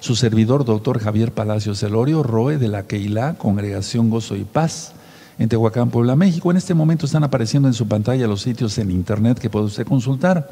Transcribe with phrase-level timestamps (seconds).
[0.00, 4.92] su servidor, doctor Javier Palacios Celorio, ROE de la Keilah, Congregación Gozo y Paz,
[5.38, 6.50] en Tehuacán, Puebla, México.
[6.50, 9.86] En este momento están apareciendo en su pantalla los sitios en internet que puede usted
[9.86, 10.50] consultar.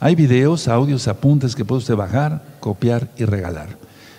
[0.00, 3.76] Hay videos, audios, apuntes que puede usted bajar, copiar y regalar.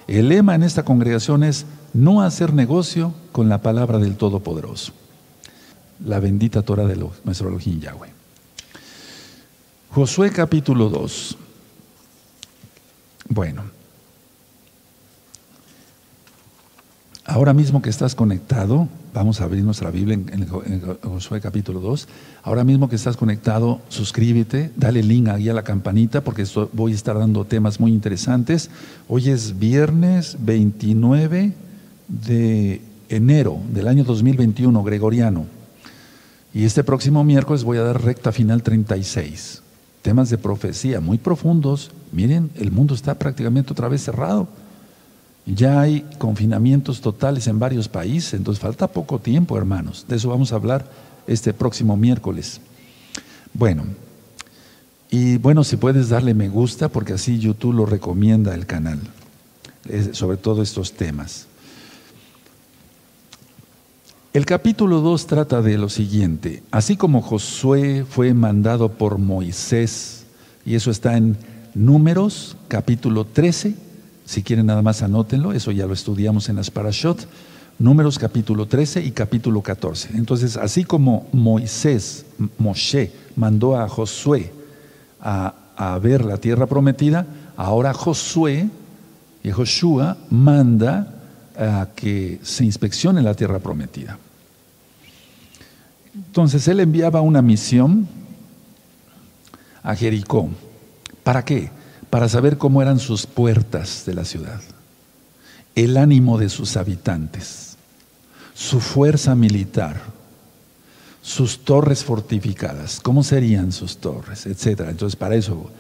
[0.07, 4.93] El lema en esta congregación es no hacer negocio con la palabra del Todopoderoso.
[6.05, 8.11] La bendita Torah de nuestro Elohim Yahweh.
[9.89, 11.37] Josué capítulo 2.
[13.29, 13.63] Bueno,
[17.25, 20.47] ahora mismo que estás conectado, vamos a abrir nuestra Biblia en,
[21.01, 22.07] Josué capítulo 2.
[22.43, 26.95] Ahora mismo que estás conectado, suscríbete, dale link ahí a la campanita porque voy a
[26.95, 28.69] estar dando temas muy interesantes.
[29.07, 31.53] Hoy es viernes 29
[32.07, 35.45] de enero del año 2021, gregoriano.
[36.53, 39.61] Y este próximo miércoles voy a dar recta final 36.
[40.01, 41.91] Temas de profecía muy profundos.
[42.11, 44.47] Miren, el mundo está prácticamente otra vez cerrado.
[45.45, 50.05] Ya hay confinamientos totales en varios países, entonces falta poco tiempo, hermanos.
[50.07, 50.89] De eso vamos a hablar
[51.27, 52.61] este próximo miércoles.
[53.53, 53.85] Bueno,
[55.11, 58.99] y bueno, si puedes darle me gusta, porque así YouTube lo recomienda el canal,
[60.13, 61.47] sobre todo estos temas.
[64.33, 70.25] El capítulo 2 trata de lo siguiente, así como Josué fue mandado por Moisés,
[70.65, 71.37] y eso está en
[71.75, 73.75] Números capítulo 13,
[74.25, 77.27] si quieren nada más anótenlo, eso ya lo estudiamos en las parashot.
[77.79, 80.11] Números capítulo 13 y capítulo 14.
[80.13, 82.25] Entonces, así como Moisés,
[82.57, 84.53] Moshe, mandó a Josué
[85.19, 85.53] a,
[86.01, 87.25] ver la tierra prometida,
[87.57, 88.69] ahora Josué
[89.43, 91.13] y Joshua manda
[91.57, 94.17] a que se inspeccione la tierra prometida.
[96.15, 98.07] Entonces él enviaba una misión
[99.81, 100.49] a Jericó.
[101.23, 101.71] ¿Para qué?
[102.13, 104.61] Para saber cómo eran sus puertas de la ciudad,
[105.73, 107.75] el ánimo de sus habitantes,
[108.53, 109.99] su fuerza militar,
[111.23, 114.91] sus torres fortificadas, cómo serían sus torres, etcétera.
[114.91, 115.71] Entonces, para eso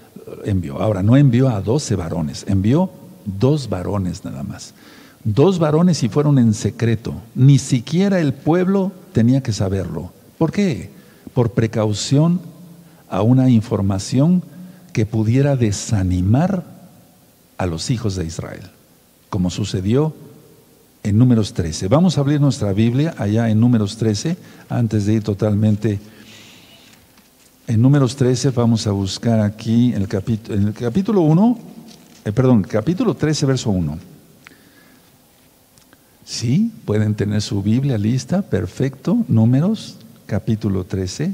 [0.43, 0.81] envió.
[0.81, 2.89] Ahora, no envió a doce varones, envió
[3.25, 4.73] dos varones nada más.
[5.23, 7.13] Dos varones y fueron en secreto.
[7.35, 10.11] Ni siquiera el pueblo tenía que saberlo.
[10.39, 10.89] ¿Por qué?
[11.35, 12.41] Por precaución
[13.07, 14.41] a una información
[14.93, 16.63] que pudiera desanimar
[17.57, 18.61] a los hijos de Israel,
[19.29, 20.13] como sucedió
[21.01, 21.87] en números 13.
[21.87, 24.37] Vamos a abrir nuestra Biblia allá en números 13,
[24.69, 25.99] antes de ir totalmente.
[27.67, 31.59] En números 13 vamos a buscar aquí en el capítulo, en el capítulo 1,
[32.25, 33.97] eh, perdón, capítulo 13, verso 1.
[36.25, 39.25] Sí, pueden tener su Biblia lista, perfecto.
[39.27, 41.33] Números, capítulo 13,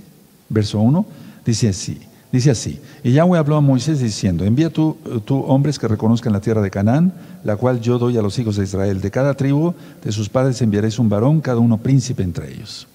[0.49, 1.05] verso 1.
[1.45, 1.99] Dice así,
[2.31, 6.41] Dice así, y Yahweh habló a Moisés diciendo, envía tú, tú, hombres que reconozcan la
[6.41, 7.11] tierra de Canaán,
[7.43, 9.01] la cual yo doy a los hijos de Israel.
[9.01, 9.73] De cada tribu
[10.03, 12.87] de sus padres enviaréis un varón, cada uno príncipe entre ellos.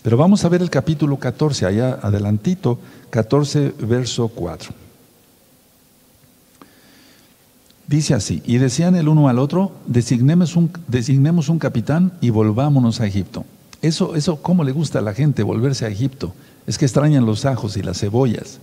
[0.00, 2.78] Pero vamos a ver el capítulo 14, allá adelantito,
[3.10, 4.72] 14, verso 4.
[7.88, 13.00] Dice así, y decían el uno al otro, designemos un, designemos un capitán y volvámonos
[13.00, 13.44] a Egipto.
[13.82, 16.32] Eso, eso, ¿cómo le gusta a la gente volverse a Egipto?
[16.66, 18.58] Es que extrañan los ajos y las cebollas.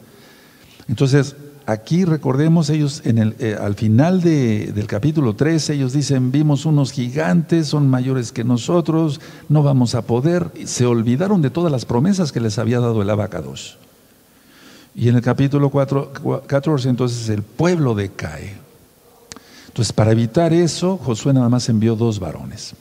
[0.88, 6.66] Entonces, aquí recordemos ellos, en el, eh, al final del capítulo 13, ellos dicen, vimos
[6.66, 10.52] unos gigantes, son mayores que nosotros, no vamos a poder.
[10.66, 13.78] Se olvidaron de todas las promesas que les había dado el abacados.
[14.96, 18.58] Y en el capítulo 4, 14, entonces el pueblo decae.
[19.68, 22.76] Entonces, para evitar eso, Josué nada más envió dos varones.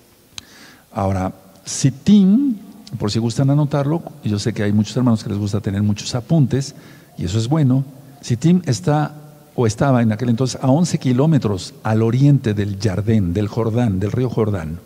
[0.93, 1.33] Ahora,
[1.65, 2.61] Sitín
[2.99, 6.15] por si gustan anotarlo, yo sé que hay muchos hermanos que les gusta tener muchos
[6.15, 6.75] apuntes,
[7.17, 7.85] y eso es bueno.
[8.21, 9.15] Sittim está
[9.55, 14.13] o estaba en aquel entonces a 11 kilómetros al oriente del Jardín, del Jordán, del
[14.13, 14.79] río Jordán.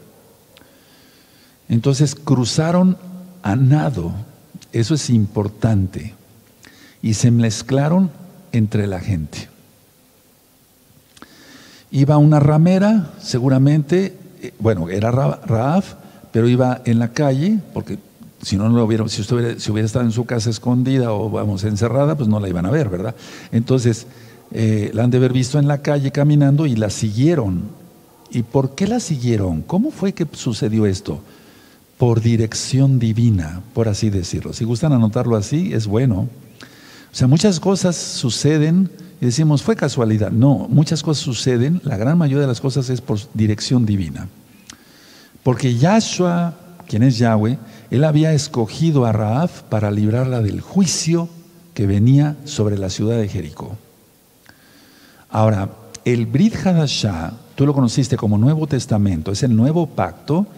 [1.69, 2.97] Entonces cruzaron
[3.43, 4.12] a nado,
[4.72, 6.15] eso es importante,
[7.03, 8.11] y se mezclaron
[8.53, 9.49] entre la gente.
[11.91, 15.95] Iba una ramera, seguramente, eh, bueno, era Raaf,
[16.36, 17.98] pero iba en la calle, porque
[18.42, 22.28] si no, no hubiera, si hubiera estado en su casa escondida o vamos encerrada, pues
[22.28, 23.15] no la iban a ver, ¿verdad?
[23.53, 24.06] Entonces,
[24.50, 27.62] eh, la han de haber visto en la calle caminando y la siguieron.
[28.30, 29.62] ¿Y por qué la siguieron?
[29.62, 31.22] ¿Cómo fue que sucedió esto?
[31.97, 34.53] Por dirección divina, por así decirlo.
[34.53, 36.28] Si gustan anotarlo así, es bueno.
[37.10, 38.91] O sea, muchas cosas suceden
[39.22, 40.30] y decimos, fue casualidad.
[40.33, 44.28] No, muchas cosas suceden, la gran mayoría de las cosas es por dirección divina.
[45.47, 46.54] Porque Yahshua,
[46.89, 47.57] quien es Yahweh,
[47.93, 51.28] él había escogido a Raaf para librarla del juicio
[51.72, 53.77] que venía sobre la ciudad de Jericó.
[55.31, 55.71] Ahora,
[56.04, 60.48] el Brit Hadashah, tú lo conociste como Nuevo Testamento, es el nuevo pacto,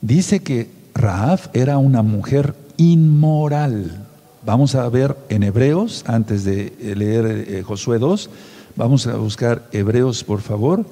[0.00, 4.06] dice que Raab era una mujer inmoral.
[4.46, 8.30] Vamos a ver en Hebreos, antes de leer eh, Josué 2,
[8.76, 10.86] vamos a buscar Hebreos, por favor,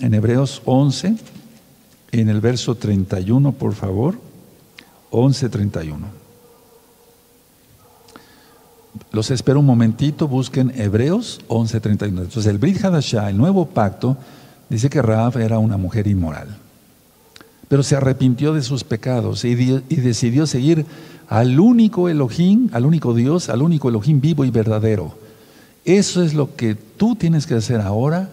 [0.00, 1.16] en Hebreos 11,
[2.12, 4.14] en el verso 31, por favor,
[5.10, 6.06] 11, 31.
[9.10, 12.22] Los espero un momentito, busquen Hebreos 11, 31.
[12.22, 14.16] Entonces el Brit Hadashah, el nuevo pacto,
[14.68, 16.58] dice que Raab era una mujer inmoral
[17.72, 20.84] pero se arrepintió de sus pecados y, decidió seguir
[21.26, 25.16] al único Elohim, al único Dios, al único Elohim vivo y verdadero.
[25.86, 28.28] Eso es lo que tú tienes que hacer ahora.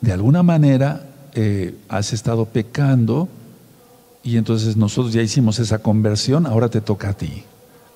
[0.00, 3.28] De alguna manera eh, has estado pecando
[4.22, 7.44] y entonces nosotros ya hicimos esa conversión, ahora te toca a ti.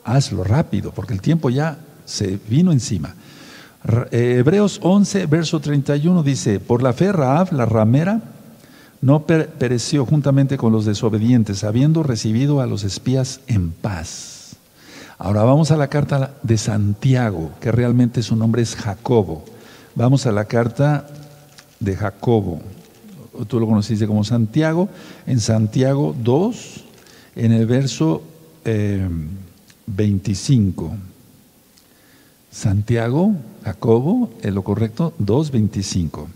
[0.04, 3.14] Hazlo rápido, porque el tiempo ya se vino encima.
[4.10, 8.20] Eh, Hebreos 11, verso 31 dice, por la fe Raab, la ramera,
[9.00, 14.56] no pereció juntamente con los desobedientes, habiendo recibido a los espías en paz.
[15.18, 19.44] Ahora vamos a la carta de Santiago, que realmente su nombre es Jacobo.
[19.94, 21.08] Vamos a la carta
[21.80, 22.60] de Jacobo.
[23.46, 24.88] Tú lo conociste como Santiago.
[25.26, 26.84] En Santiago 2,
[27.36, 28.22] en el verso
[29.86, 30.86] 25.
[30.86, 30.90] Eh,
[32.50, 36.26] Santiago, Jacobo, es lo correcto, 2.25.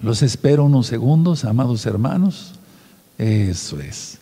[0.00, 2.54] Los espero unos segundos, amados hermanos.
[3.16, 4.18] Eso es.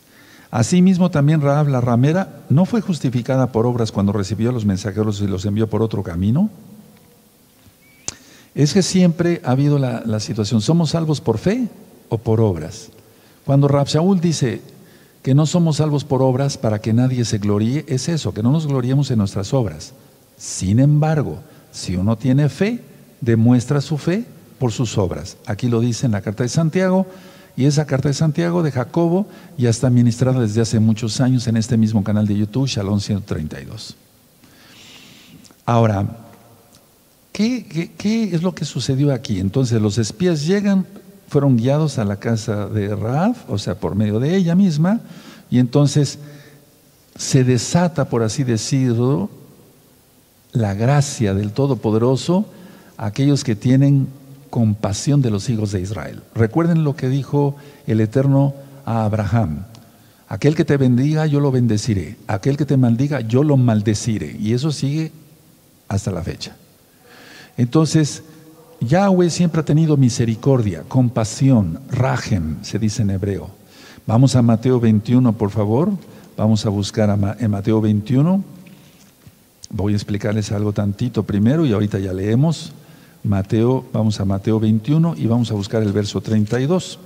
[0.51, 5.19] Asimismo también Raab la ramera no fue justificada por obras cuando recibió a los mensajeros
[5.19, 6.49] y los envió por otro camino.
[8.55, 11.67] Es que siempre ha habido la, situación, ¿somos salvos por fe
[12.07, 12.87] o por obras?
[13.45, 14.61] Cuando Rab Shaul dice
[15.21, 18.51] que no somos salvos por obras para que nadie se gloríe, es eso, que no
[18.51, 19.93] nos gloriemos en nuestras obras.
[20.37, 21.39] Sin embargo,
[21.73, 22.79] si uno tiene fe,
[23.19, 24.23] demuestra su fe
[24.57, 25.35] por sus obras.
[25.45, 27.05] Aquí lo dice en la carta de Santiago,
[27.57, 29.27] y esa carta de Santiago de Jacobo
[29.57, 33.95] ya está ministrada desde hace muchos años en este mismo canal de YouTube, Shalom 132.
[35.65, 36.24] Ahora,
[37.35, 39.39] ¿qué, es lo que sucedió aquí?
[39.39, 40.85] Entonces los espías llegan,
[41.27, 45.01] fueron guiados a la casa de Raab, o sea, por medio de ella misma,
[45.49, 46.17] y entonces
[47.17, 49.29] se desata, por así decirlo,
[50.53, 52.45] la gracia del Todopoderoso
[52.97, 54.07] a aquellos que tienen
[54.49, 56.23] compasión de los hijos de Israel.
[56.33, 58.53] Recuerden lo que dijo el Eterno
[58.85, 59.65] a Abraham.
[60.29, 62.17] Aquel que te bendiga, yo lo bendeciré.
[62.27, 64.37] Aquel que te maldiga, yo lo maldeciré.
[64.39, 65.11] Y eso sigue
[65.89, 66.55] hasta la fecha.
[67.57, 68.23] Entonces,
[68.81, 73.49] Yahweh siempre ha tenido misericordia, compasión, rajem, se dice en hebreo.
[74.05, 75.91] Vamos a Mateo 21, por favor.
[76.37, 78.43] Vamos a buscar en Mateo 21.
[79.69, 82.73] Voy a explicarles algo tantito primero y ahorita ya leemos.
[83.23, 86.99] Mateo, vamos a Mateo 21 y vamos a buscar el verso 32.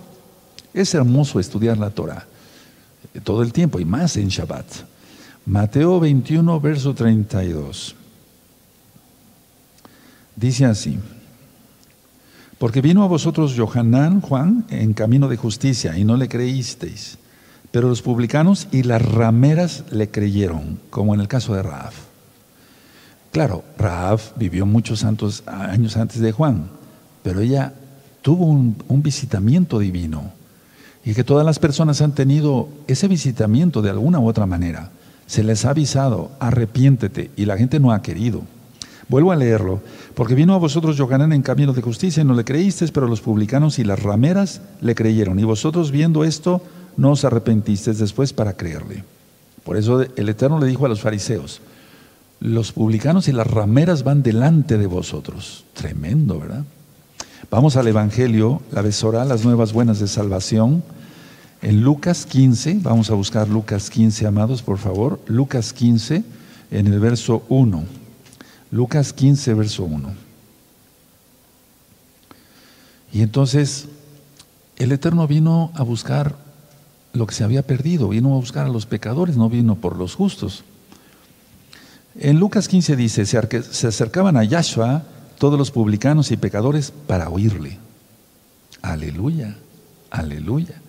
[0.73, 2.25] Es hermoso estudiar la Torah
[3.13, 4.65] eh, todo el tiempo y más en Shabbat.
[5.45, 7.95] Mateo 21, verso 32.
[10.39, 10.97] Dice así,
[12.59, 17.17] porque vino a vosotros Johanán, Juan, en camino de justicia y no le creísteis,
[17.71, 21.91] pero los publicanos y las rameras le creyeron, como en el caso de Raab.
[23.33, 26.69] Claro, Raab vivió muchos años antes de Juan,
[27.21, 27.73] pero ella
[28.21, 30.31] tuvo un, visitamiento divino
[31.03, 34.89] y que todas las personas han tenido ese visitamiento de alguna u otra manera.
[35.27, 38.43] Se les ha avisado, arrepiéntete, y la gente no ha querido.
[39.09, 39.81] Vuelvo a leerlo,
[40.13, 43.21] porque vino a vosotros Yohanan en camino de justicia y no le creísteis, pero los
[43.21, 46.61] publicanos y las rameras le creyeron, y vosotros viendo esto
[46.95, 49.03] no os arrepentisteis después para creerle.
[49.63, 51.59] Por eso el Eterno le dijo a los fariseos,
[52.39, 55.65] los publicanos y las rameras van delante de vosotros.
[55.73, 56.63] Tremendo, ¿verdad?
[57.49, 60.83] Vamos al Evangelio, la besora, las nuevas buenas de salvación.
[61.61, 65.19] En Lucas 15, vamos a buscar Lucas 15, amados, por favor.
[65.25, 66.23] Lucas 15,
[66.71, 67.98] en el verso 1.
[68.71, 70.13] Lucas 15, verso 1.
[73.11, 73.87] Y entonces
[74.77, 76.35] el Eterno vino a buscar
[77.13, 80.15] lo que se había perdido, vino a buscar a los pecadores, no vino por los
[80.15, 80.63] justos.
[82.15, 85.03] En Lucas 15 dice, se acercaban a Yahshua
[85.37, 87.77] todos los publicanos y pecadores para oírle.
[88.81, 89.55] Aleluya,
[90.11, 90.81] aleluya.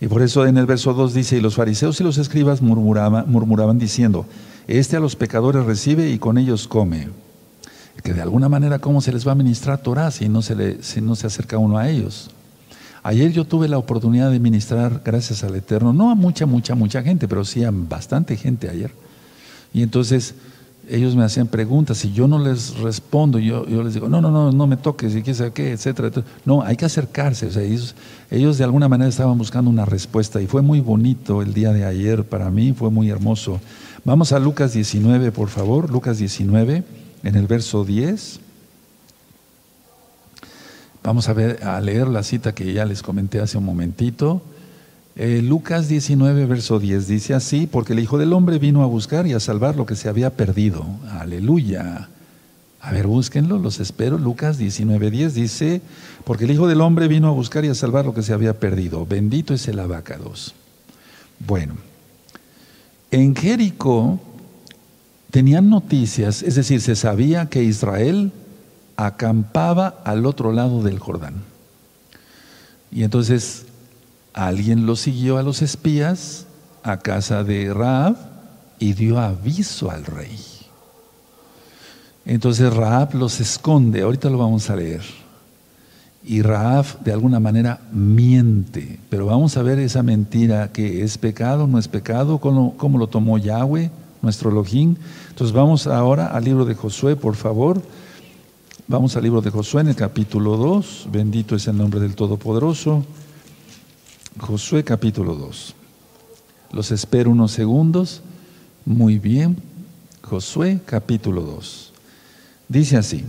[0.00, 3.30] Y por eso en el verso 2 dice, y los fariseos y los escribas murmuraban,
[3.30, 4.26] murmuraban diciendo,
[4.66, 7.08] este a los pecadores recibe y con ellos come.
[8.02, 10.82] Que de alguna manera, ¿cómo se les va a ministrar Torah si no se, le,
[10.82, 12.30] si no se acerca uno a ellos?
[13.04, 17.02] Ayer yo tuve la oportunidad de ministrar, gracias al Eterno, no a mucha, mucha, mucha
[17.02, 18.92] gente, pero sí a bastante gente ayer.
[19.74, 20.34] Y entonces
[20.88, 24.30] ellos me hacían preguntas y yo no les respondo, yo, yo les digo, no, no,
[24.30, 26.10] no, no me toques, y qué sabe qué, etcétera,
[26.44, 27.46] No, hay que acercarse.
[27.46, 27.94] O sea, ellos,
[28.30, 31.84] ellos de alguna manera estaban buscando una respuesta y fue muy bonito el día de
[31.84, 33.60] ayer para mí, fue muy hermoso.
[34.04, 36.82] Vamos a Lucas 19, por favor, Lucas 19,
[37.22, 38.40] en el verso 10.
[41.04, 44.42] Vamos a, leer la cita que ya les comenté hace un momentito.
[45.14, 49.28] Eh, Lucas 19, verso 10 dice así, porque el Hijo del Hombre vino a buscar
[49.28, 50.84] y a salvar lo que se había perdido.
[51.08, 52.08] Aleluya.
[52.80, 54.18] A ver, búsquenlo, los espero.
[54.18, 55.80] Lucas 19, 10 dice,
[56.24, 58.58] porque el Hijo del Hombre vino a buscar y a salvar lo que se había
[58.58, 59.06] perdido.
[59.06, 60.54] Bendito es el abacados.
[61.46, 61.74] Bueno,
[63.12, 64.18] en Jericó
[65.30, 68.32] tenían noticias, es decir, se sabía que Israel
[68.96, 71.34] acampaba al otro lado del Jordán.
[72.90, 73.66] Y entonces
[74.32, 76.46] alguien lo siguió a los espías
[76.82, 78.16] a casa de Raab
[78.78, 80.38] y dio aviso al rey.
[82.24, 85.02] Entonces Raab los esconde, ahorita lo vamos a leer.
[86.24, 91.66] Y Raab de alguna manera miente, pero vamos a ver esa mentira que es pecado,
[91.66, 93.90] no es pecado, cómo, cómo lo tomó Yahweh,
[94.22, 94.94] nuestro Elohim.
[95.30, 97.82] Entonces vamos ahora al libro de Josué, por favor.
[98.86, 101.08] Vamos al libro de Josué en el capítulo 2.
[101.10, 103.04] Bendito es el nombre del Todopoderoso.
[104.38, 105.74] Josué capítulo 2.
[106.72, 108.22] Los espero unos segundos.
[108.84, 109.56] Muy bien.
[110.22, 111.92] Josué capítulo 2.
[112.68, 113.24] Dice así.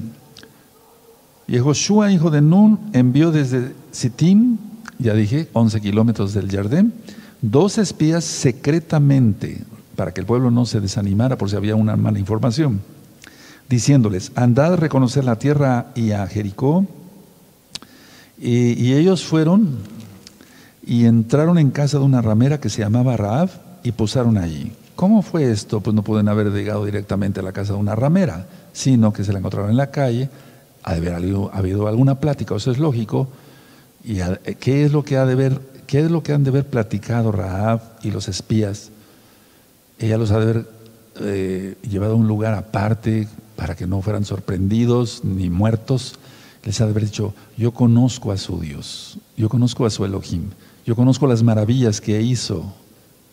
[1.53, 4.57] Y Josué, hijo de Nun, envió desde Sittim,
[4.97, 6.95] ya dije, 11 kilómetros del Jardín,
[7.43, 9.61] dos espías secretamente,
[9.95, 12.81] para que el pueblo no se desanimara por si había una mala información,
[13.69, 16.87] diciéndoles, andad a reconocer la tierra y a Jericó.
[18.39, 19.77] Y, y ellos fueron
[20.83, 23.51] y entraron en casa de una ramera que se llamaba Raab
[23.83, 24.71] y posaron allí.
[24.95, 25.81] ¿Cómo fue esto?
[25.81, 29.33] Pues no pueden haber llegado directamente a la casa de una ramera, sino que se
[29.33, 30.31] la encontraron en la calle,
[30.83, 33.27] ha de haber habido, alguna plática, eso es lógico.
[34.03, 34.17] ¿Y
[34.59, 37.31] qué es lo que ha de ver, qué es lo que han de haber platicado
[37.31, 38.89] Raab y los espías?
[39.97, 40.69] Ella los ha de haber
[41.21, 46.15] eh, llevado a un lugar aparte para que no fueran sorprendidos ni muertos.
[46.63, 50.49] Les ha de haber dicho, yo conozco a su Dios, yo conozco a su Elohim.
[50.85, 52.73] Yo conozco las maravillas que hizo,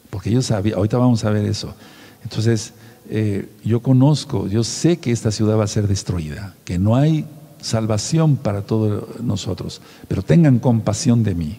[0.09, 1.75] porque yo sabía, ahorita vamos a ver eso.
[2.23, 2.73] Entonces,
[3.09, 7.27] eh, yo conozco, yo sé que esta ciudad va a ser destruida, que no hay
[7.61, 11.59] salvación para todos nosotros, pero tengan compasión de mí.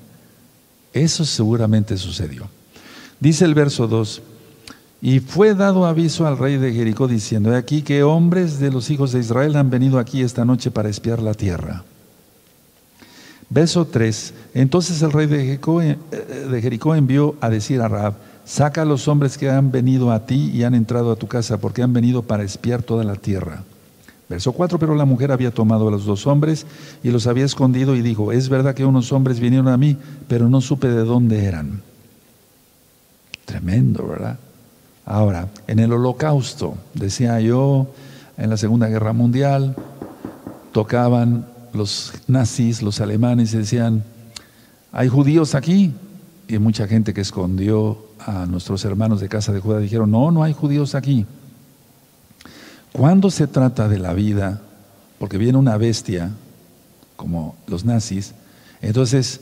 [0.93, 2.47] Eso seguramente sucedió.
[3.19, 4.21] Dice el verso 2,
[5.03, 8.89] y fue dado aviso al rey de Jericó diciendo, he aquí que hombres de los
[8.91, 11.83] hijos de Israel han venido aquí esta noche para espiar la tierra.
[13.49, 14.33] Verso 3.
[14.53, 15.59] Entonces el rey de
[16.61, 18.13] Jericó, envió a decir a Raab,
[18.45, 21.59] saca a los hombres que han venido a ti y han entrado a tu casa,
[21.59, 23.63] porque han venido para espiar toda la tierra.
[24.31, 26.65] Verso 4, pero la mujer había tomado a los dos hombres
[27.03, 29.97] y los había escondido y dijo, es verdad que unos hombres vinieron a mí,
[30.29, 31.81] pero no supe de dónde eran.
[33.43, 34.39] Tremendo, ¿verdad?
[35.05, 37.87] Ahora, en el holocausto, decía yo,
[38.37, 39.75] en la Segunda Guerra Mundial,
[40.71, 44.05] tocaban los nazis, los alemanes decían,
[44.93, 45.93] hay judíos aquí.
[46.47, 50.41] Y mucha gente que escondió a nuestros hermanos de casa de Judá dijeron, no, no
[50.41, 51.25] hay judíos aquí.
[52.91, 54.61] Cuando se trata de la vida,
[55.17, 56.31] porque viene una bestia,
[57.15, 58.33] como los nazis,
[58.81, 59.41] entonces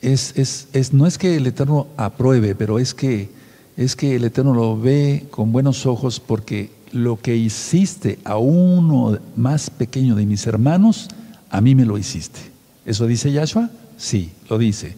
[0.00, 3.30] es, es, no es que el Eterno apruebe, pero es que,
[3.76, 9.18] es que el Eterno lo ve con buenos ojos porque lo que hiciste a uno
[9.36, 11.08] más pequeño de mis hermanos,
[11.50, 12.40] a mí me lo hiciste.
[12.86, 13.70] ¿Eso dice Yahshua?
[13.96, 14.96] Sí, lo dice.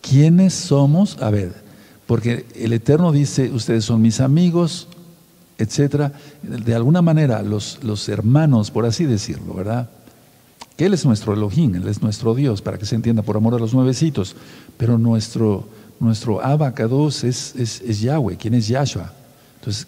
[0.00, 1.18] ¿Quiénes somos?
[1.20, 1.52] A ver,
[2.06, 4.88] porque el Eterno dice, ustedes son mis amigos,
[5.60, 6.12] etcétera.
[6.42, 9.88] De alguna manera, los, los hermanos, por así decirlo, ¿verdad?
[10.76, 13.54] Que Él es nuestro Elohim, Él es nuestro Dios, para que se entienda, por amor
[13.54, 14.34] a los nuevecitos.
[14.76, 15.68] Pero nuestro,
[16.00, 19.12] nuestro abacados es, es, Yahweh, quien es Yahshua.
[19.58, 19.86] Entonces,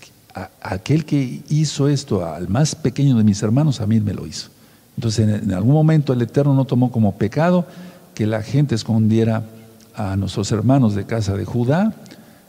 [0.61, 4.49] aquel que hizo esto al más pequeño de mis hermanos, a mí me lo hizo.
[4.97, 7.67] Entonces en, algún momento el Eterno no tomó como pecado
[8.15, 9.45] que la gente escondiera
[9.95, 11.95] a nuestros hermanos de casa de Judá,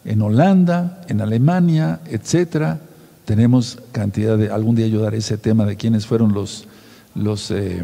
[0.06, 2.80] en Holanda, en Alemania, etcétera.
[3.26, 6.68] Tenemos cantidad de, algún día yo daré ese tema de quiénes fueron los,
[7.16, 7.84] los, eh,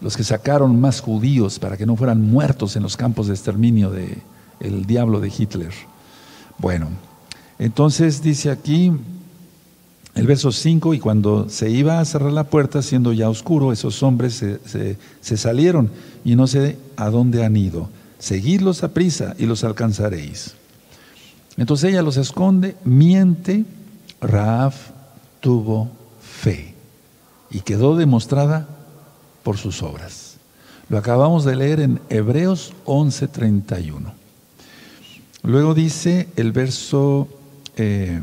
[0.00, 3.90] los que sacaron más judíos para que no fueran muertos en los campos de exterminio
[3.90, 4.18] del
[4.60, 5.72] el diablo de Hitler.
[6.58, 6.88] Bueno,
[7.58, 8.92] entonces dice aquí,
[10.14, 14.02] el verso 5, y cuando se iba a cerrar la puerta, siendo ya oscuro, esos
[14.02, 15.90] hombres se, salieron
[16.24, 17.90] y no sé a dónde han ido.
[18.18, 20.54] Seguidlos a prisa y los alcanzaréis.
[21.58, 23.66] Entonces ella los esconde, miente,
[24.20, 24.90] Raaf,
[25.40, 26.74] tuvo fe
[27.50, 28.68] y quedó demostrada
[29.42, 30.36] por sus obras.
[30.88, 34.12] Lo acabamos de leer en Hebreos 11:31.
[35.42, 37.28] Luego dice el verso,
[37.76, 38.20] eh,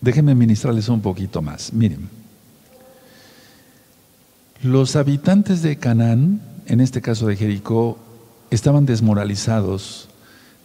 [0.00, 1.72] déjenme ministrarles un poquito más.
[1.72, 2.08] Miren,
[4.62, 7.98] los habitantes de Canaán, en este caso de Jericó,
[8.50, 10.08] estaban desmoralizados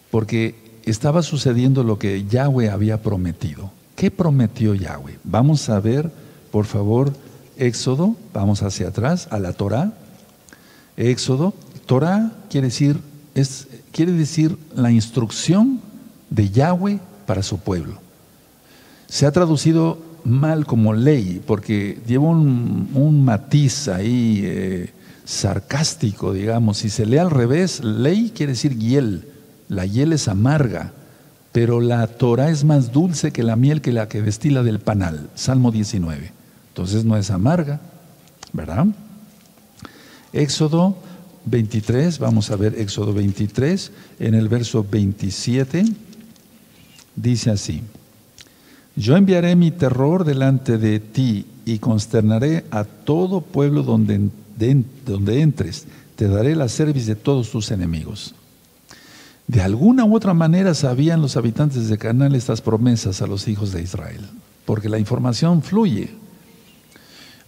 [0.09, 3.71] porque estaba sucediendo lo que Yahweh había prometido.
[4.01, 5.19] ¿Qué prometió Yahweh?
[5.23, 6.11] Vamos a ver,
[6.51, 7.13] por favor,
[7.55, 9.93] Éxodo, vamos hacia atrás, a la Torah.
[10.97, 11.53] Éxodo,
[11.85, 12.99] Torah quiere decir,
[13.35, 15.81] es, quiere decir la instrucción
[16.31, 17.99] de Yahweh para su pueblo.
[19.05, 24.93] Se ha traducido mal como ley, porque lleva un, matiz ahí eh,
[25.25, 26.79] sarcástico, digamos.
[26.79, 29.27] Si se lee al revés, ley quiere decir hiel.
[29.69, 30.91] La hiel es amarga,
[31.51, 35.29] pero la Torah es más dulce que la miel que la que destila del panal.
[35.35, 36.31] Salmo 19.
[36.69, 37.81] Entonces no es amarga,
[38.53, 38.87] ¿verdad?
[40.31, 40.95] Éxodo
[41.45, 45.83] 23, vamos a ver Éxodo 23, en el verso 27,
[47.15, 47.81] dice así.
[48.95, 54.29] Yo enviaré mi terror delante de ti y consternaré a todo pueblo donde,
[55.05, 55.85] donde entres.
[56.15, 58.35] Te daré la cerviz de todos tus enemigos.
[59.47, 63.71] De alguna u otra manera sabían los habitantes de Canaán estas promesas a los hijos
[63.71, 64.21] de Israel,
[64.65, 66.09] porque la información fluye.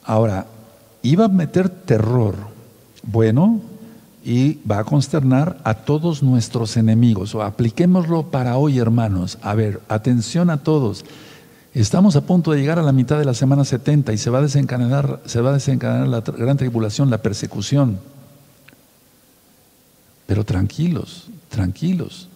[0.04, 0.48] Ahora,
[1.02, 2.36] iba a meter terror,
[3.04, 3.62] bueno,
[4.24, 7.36] y va a consternar a todos nuestros enemigos.
[7.36, 9.38] O apliquémoslo para hoy, hermanos.
[9.42, 11.04] A ver, atención a todos.
[11.74, 14.40] Estamos a punto de llegar a la mitad de la semana 70 y se va
[14.40, 17.98] a desencadenar, se va a desencadenar la gran tribulación, la persecución.
[20.26, 22.28] Pero tranquilos, tranquilos.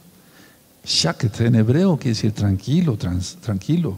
[0.85, 2.97] Shaket en hebreo quiere decir tranquilo,
[3.41, 3.97] tranquilo.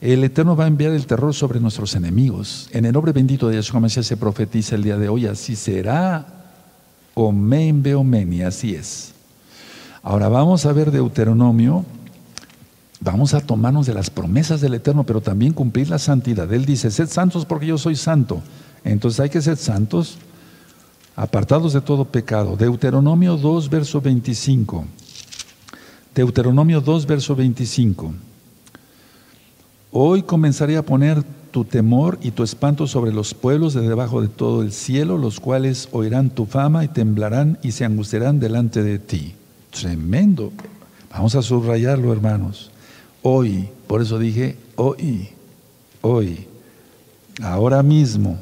[0.00, 2.68] El Eterno va a enviar el terror sobre nuestros enemigos.
[2.72, 6.26] En el nombre bendito de Yeshua Mashiach se profetiza el día de hoy, así será.
[7.14, 9.12] Omen, beomen, y así es.
[10.02, 11.84] Ahora vamos a ver Deuteronomio
[13.00, 16.52] Vamos a tomarnos de las promesas del Eterno, pero también cumplir la santidad.
[16.52, 18.42] Él dice, sed santos porque yo soy santo.
[18.84, 20.18] Entonces hay que ser santos,
[21.16, 22.56] apartados de todo pecado.
[22.56, 24.84] Deuteronomio 2, verso 25.
[26.14, 28.14] Deuteronomio 2, verso 25.
[29.90, 34.28] Hoy comenzaré a poner tu temor y tu espanto sobre los pueblos de debajo de
[34.28, 38.98] todo el cielo, los cuales oirán tu fama y temblarán y se angustiarán delante de
[38.98, 39.34] ti.
[39.70, 40.52] Tremendo.
[41.10, 42.70] Vamos a subrayarlo, hermanos
[43.28, 43.68] hoy.
[43.88, 45.28] Por eso dije hoy,
[46.00, 46.46] hoy,
[47.42, 48.38] ahora mismo.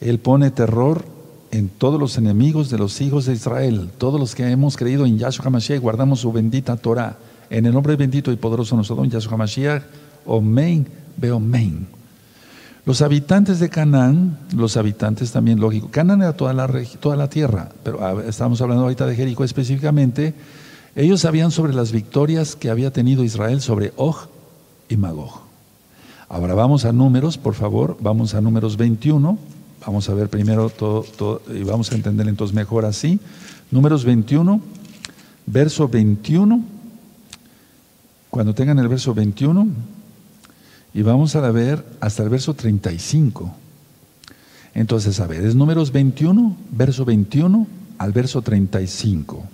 [0.00, 1.04] Él pone terror
[1.54, 5.18] en todos los enemigos de los hijos de Israel, todos los que hemos creído en
[5.18, 7.16] Yahshua HaMashiach, guardamos su bendita Torah.
[7.48, 9.82] En el nombre bendito y poderoso de nuestro don Yahshua HaMashiach,
[10.26, 11.86] Omen, Beomen.
[12.84, 17.70] Los habitantes de Canaán, los habitantes también, lógico, Canaán era toda la, toda la tierra,
[17.84, 20.34] pero estamos hablando ahorita de Jericó específicamente,
[20.96, 24.16] ellos sabían sobre las victorias que había tenido Israel sobre Og
[24.88, 25.42] y Magog.
[26.28, 29.53] Ahora vamos a números, por favor, vamos a números 21.
[29.86, 33.20] Vamos a ver primero todo, y vamos a entender entonces mejor así.
[33.70, 34.60] Números 21,
[35.46, 36.64] verso 21.
[38.30, 39.68] Cuando tengan el verso 21,
[40.94, 43.54] y vamos a ver hasta el verso 35.
[44.74, 47.66] Entonces, a ver, es números 21, verso 21
[47.98, 49.44] al verso 35.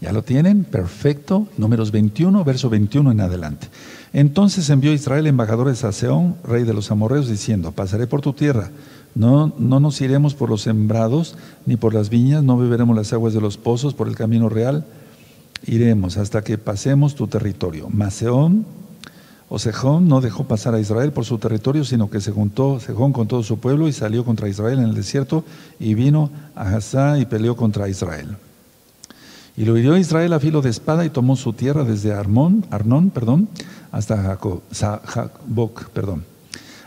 [0.00, 0.64] ¿Ya lo tienen?
[0.64, 1.48] Perfecto.
[1.56, 3.68] Números 21, verso 21 en adelante.
[4.14, 8.70] Entonces envió Israel embajadores a Seón, rey de los amorreos, diciendo, pasaré por tu tierra,
[9.16, 13.34] no, no nos iremos por los sembrados, ni por las viñas, no beberemos las aguas
[13.34, 14.84] de los pozos, por el camino real,
[15.66, 17.88] iremos hasta que pasemos tu territorio.
[17.90, 18.64] Mas Seón,
[19.48, 23.12] o Sejón, no dejó pasar a Israel por su territorio, sino que se juntó Sejón
[23.12, 25.44] con todo su pueblo y salió contra Israel en el desierto
[25.80, 28.36] y vino a Hazá y peleó contra Israel.
[29.56, 33.10] Y lo hirió Israel a filo de espada y tomó su tierra desde Armón, Arnón,
[33.10, 33.48] perdón,
[33.92, 34.62] hasta Jacob,
[35.92, 36.24] perdón,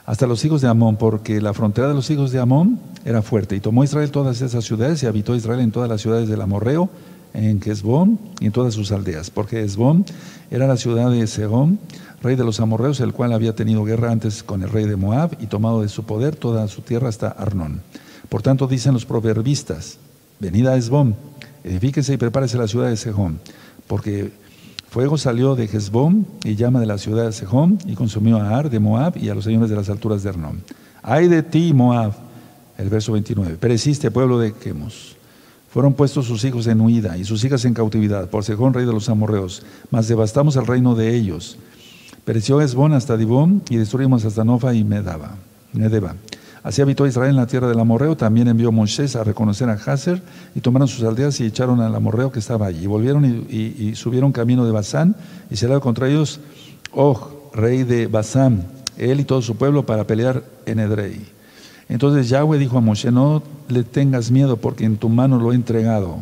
[0.06, 3.56] hasta los hijos de Amón, porque la frontera de los hijos de Amón era fuerte.
[3.56, 6.90] Y tomó Israel todas esas ciudades y habitó Israel en todas las ciudades del Amorreo,
[7.34, 10.06] en Kesbón y en todas sus aldeas, porque Esbón
[10.50, 11.80] era la ciudad de Segón,
[12.22, 15.38] rey de los amorreos, el cual había tenido guerra antes con el rey de Moab
[15.40, 17.82] y tomado de su poder toda su tierra hasta Arnón.
[18.28, 20.00] Por tanto, dicen los proverbistas,
[20.40, 21.16] venid a Esbón
[21.68, 23.40] Edifíquese y prepárese la ciudad de Sejón,
[23.88, 24.32] porque
[24.90, 28.70] fuego salió de Hezbón y llama de la ciudad de Sejón y consumió a Ar
[28.70, 30.62] de Moab y a los señores de las alturas de Arnón.
[31.04, 32.14] Ay de ti, Moab,
[32.78, 35.18] el verso 29, pereciste pueblo de Quemos.
[35.70, 38.94] Fueron puestos sus hijos en huida y sus hijas en cautividad por Sejón, rey de
[38.94, 41.58] los amorreos, mas devastamos el reino de ellos.
[42.24, 45.36] Pereció Esbón hasta Dibón y destruimos hasta Nofa y Medaba,
[45.74, 46.16] Medeba.
[46.68, 48.18] Así habitó Israel en la tierra del Amorreo.
[48.18, 50.22] También envió Moisés a reconocer a Hazer
[50.54, 52.84] y tomaron sus aldeas y echaron al Amorreo que estaba allí.
[52.84, 55.16] Y volvieron y, subieron camino de Basán
[55.50, 56.42] y se le contra ellos
[56.92, 58.66] Oh, rey de Basán,
[58.98, 61.22] él y todo su pueblo para pelear en Edrei.
[61.88, 65.56] Entonces Yahweh dijo a Moshe, no le tengas miedo porque en tu mano lo he
[65.56, 66.18] entregado.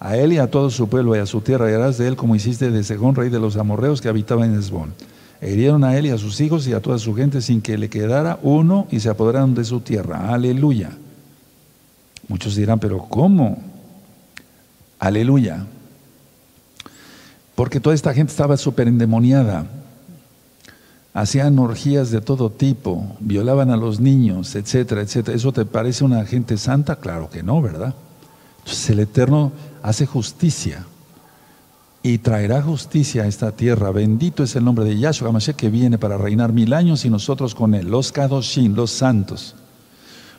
[0.00, 2.16] A él y a todo su pueblo y a su tierra y harás de él
[2.16, 4.94] como hiciste de Segón, rey de los amorreos que habitaba en Esbón.
[5.46, 7.90] Hirieron a él y a sus hijos y a toda su gente sin que le
[7.90, 10.32] quedara uno y se apoderaron de su tierra.
[10.32, 10.90] Aleluya.
[12.28, 13.58] Muchos dirán, pero ¿cómo?
[14.98, 15.66] Aleluya.
[17.54, 19.66] Porque toda esta gente estaba súper endemoniada
[21.14, 25.36] hacían orgías de todo tipo, violaban a los niños, etcétera, etcétera.
[25.36, 26.96] ¿Eso te parece una gente santa?
[26.96, 27.94] Claro que no, ¿verdad?
[28.58, 29.52] Entonces el Eterno
[29.82, 30.84] hace justicia
[32.04, 33.90] y traerá justicia a esta tierra.
[33.90, 37.54] Bendito es el nombre de Yahshua Hamashiach que viene para reinar mil años y nosotros
[37.54, 39.56] con él, los Kadoshim, los santos.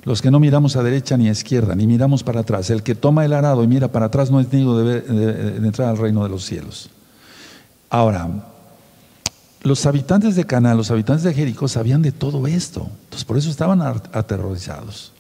[0.04, 2.70] Los que no miramos a derecha ni a izquierda, ni miramos para atrás.
[2.70, 5.90] El que toma el arado y mira para atrás no es digno de, de entrar
[5.90, 6.92] al reino de los cielos.
[7.90, 8.30] Ahora,
[9.64, 12.88] los habitantes de Cana, los habitantes de Jericó sabían de todo esto.
[13.06, 15.14] Entonces por eso estaban aterrorizados.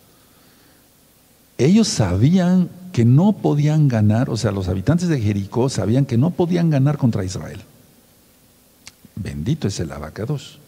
[1.57, 6.29] Ellos sabían que no podían ganar, o sea, los habitantes de Jericó sabían que no
[6.29, 7.59] podían ganar contra Israel.
[9.17, 10.59] Bendito es el abacados.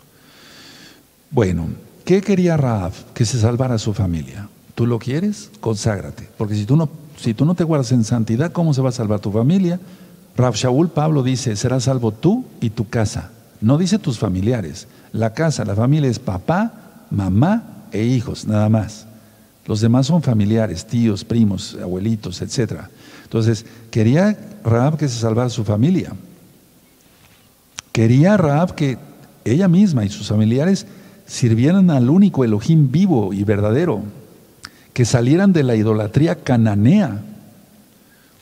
[1.31, 1.69] Bueno,
[2.03, 2.91] ¿qué quería Raab?
[3.13, 4.49] Que se salvara su familia.
[4.75, 5.51] ¿Tú lo quieres?
[5.61, 6.27] Conságrate.
[6.37, 8.91] Porque si tú no, si tú no te guardas en santidad, ¿cómo se va a
[8.91, 9.79] salvar tu familia?
[10.35, 13.31] Rab Shaul Pablo dice, serás salvo tú y tu casa.
[13.61, 14.89] No dice tus familiares.
[15.13, 19.07] La casa, la familia es papá, mamá e hijos, nada más.
[19.67, 22.83] Los demás son familiares, tíos, primos, abuelitos, etc.
[23.23, 26.13] Entonces, quería Raab que se salvara su familia.
[27.91, 28.97] Quería Raab que
[29.43, 30.87] ella misma y sus familiares
[31.25, 34.03] sirvieran al único Elohim vivo y verdadero,
[34.93, 37.21] que salieran de la idolatría cananea.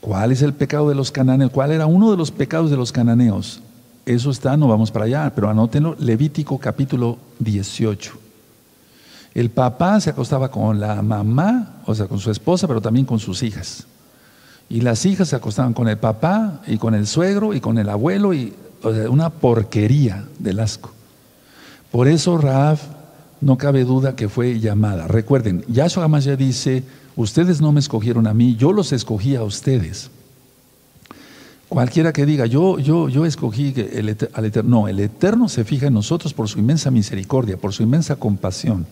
[0.02, 1.50] ¿Cuál es el pecado de los cananeos?
[1.50, 3.62] ¿Cuál era uno de los pecados de los cananeos?
[4.06, 8.25] Eso está, no vamos para allá, pero anótenlo, Levítico capítulo 18.
[9.36, 13.20] El papá se acostaba con la mamá, o sea, con su esposa, pero también con
[13.20, 13.86] sus hijas.
[14.70, 17.90] Y las hijas se acostaban con el papá y con el suegro y con el
[17.90, 18.54] abuelo y
[19.10, 20.92] una porquería del asco.
[21.92, 22.78] Por eso Raab
[23.42, 25.06] no cabe duda que fue llamada.
[25.08, 26.84] Recuerden, Yahshua ya dice,
[27.18, 30.12] ustedes no me escogieron a mí, yo los escogí a ustedes.
[31.68, 34.82] Cualquiera que diga, yo, yo, yo escogí el, al Eterno.
[34.82, 38.86] No, el Eterno se fija en nosotros por su inmensa misericordia, por su inmensa compasión.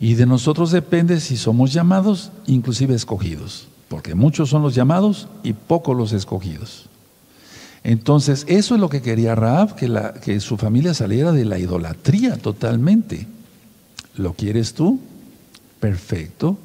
[0.00, 3.68] Y de nosotros depende si somos llamados, inclusive escogidos.
[3.88, 6.86] Porque muchos son los llamados y pocos los escogidos.
[7.84, 11.58] Entonces, eso es lo que quería Raab, que, la, que su familia saliera de la
[11.58, 13.26] idolatría totalmente.
[14.16, 15.00] ¿Lo quieres tú?
[15.80, 16.58] Perfecto.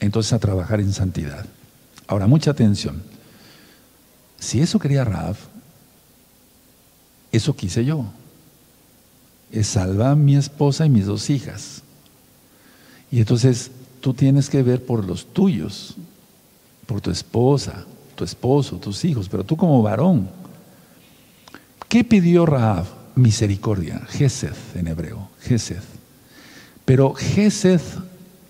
[0.00, 1.46] Entonces a trabajar en santidad.
[2.06, 3.02] Ahora, mucha atención.
[4.38, 5.36] Si eso quería Raab,
[7.32, 8.04] eso quise yo.
[9.50, 11.82] Es salvar a mi esposa y mis dos hijas.
[13.10, 15.96] Y entonces tú tienes que ver por los tuyos,
[16.86, 20.28] por tu esposa, tu esposo, tus hijos, pero tú como varón.
[21.88, 22.86] ¿Qué pidió Raab?
[23.14, 25.82] Misericordia, Gesed en hebreo, Gesed.
[26.84, 27.80] Pero Gesed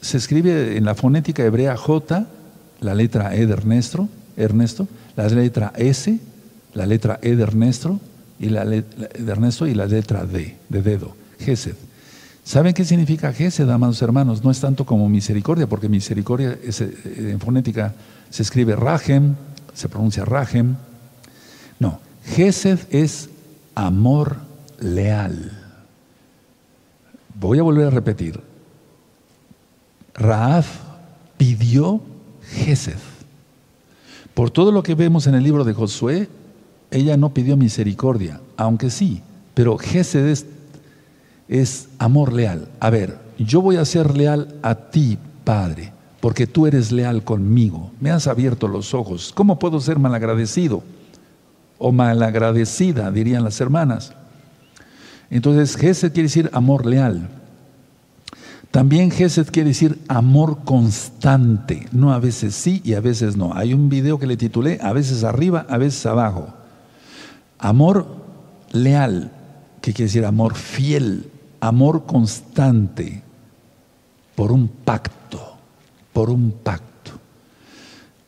[0.00, 2.26] se escribe en la fonética hebrea J,
[2.80, 6.18] la letra E de Ernesto, Ernesto la letra S,
[6.74, 7.98] la letra E de Ernesto
[8.38, 8.84] y la, de
[9.26, 11.74] Ernesto y la letra D, de dedo, Gesed.
[12.46, 14.44] ¿Saben qué significa Gesed, amados hermanos?
[14.44, 17.92] No es tanto como misericordia, porque misericordia eh, en fonética
[18.30, 19.34] se escribe Rahem,
[19.74, 20.76] se pronuncia Rahem.
[21.80, 23.30] No, Gesed es
[23.74, 24.36] amor
[24.78, 25.60] leal.
[27.34, 28.40] Voy a volver a repetir.
[30.14, 30.68] Raaf
[31.36, 32.00] pidió
[32.42, 32.94] Gesed.
[34.34, 36.28] Por todo lo que vemos en el libro de Josué,
[36.92, 39.20] ella no pidió misericordia, aunque sí,
[39.52, 40.46] pero Gesed es,
[41.98, 42.68] amor leal.
[42.80, 47.90] A ver, yo voy a ser leal a ti, Padre, porque tú eres leal conmigo.
[48.00, 49.32] Me has abierto los ojos.
[49.34, 50.82] ¿Cómo puedo ser malagradecido?
[51.78, 54.12] O malagradecida, dirían las hermanas.
[55.30, 57.28] Entonces, Gesed quiere decir amor leal.
[58.70, 63.54] También Gesed quiere decir amor constante, no a veces sí y a veces no.
[63.54, 66.48] Hay un video que le titulé a veces arriba, a veces abajo.
[67.58, 68.06] Amor
[68.72, 69.32] leal,
[69.80, 71.30] que quiere decir amor fiel,
[71.60, 73.22] amor constante,
[74.34, 75.56] por un pacto,
[76.12, 77.12] por un pacto.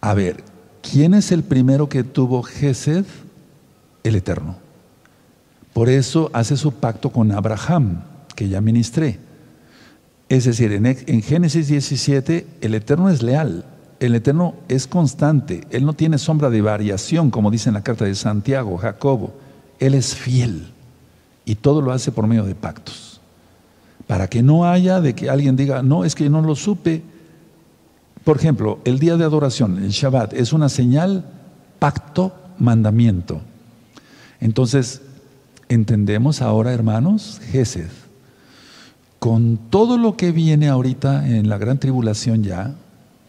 [0.00, 0.42] A ver,
[0.82, 3.04] ¿quién es el primero que tuvo Gesed?
[4.02, 4.56] El Eterno.
[5.72, 8.02] Por eso hace su pacto con Abraham,
[8.34, 9.18] que ya ministré.
[10.28, 13.64] Es decir, en, en Génesis 17, el Eterno es leal,
[14.00, 18.04] el Eterno es constante, Él no tiene sombra de variación, como dice en la carta
[18.04, 19.34] de Santiago, Jacobo.
[19.80, 20.72] Él es fiel
[21.44, 23.07] y todo lo hace por medio de pactos.
[24.08, 27.02] Para que no haya de que alguien diga, no, es que no lo supe.
[28.24, 31.24] Por ejemplo, el día de adoración, el Shabbat, es una señal,
[31.78, 33.40] pacto, mandamiento.
[34.40, 35.02] Entonces,
[35.68, 37.90] entendemos ahora, hermanos, Gesed,
[39.18, 42.74] con todo lo que viene ahorita en la gran tribulación ya,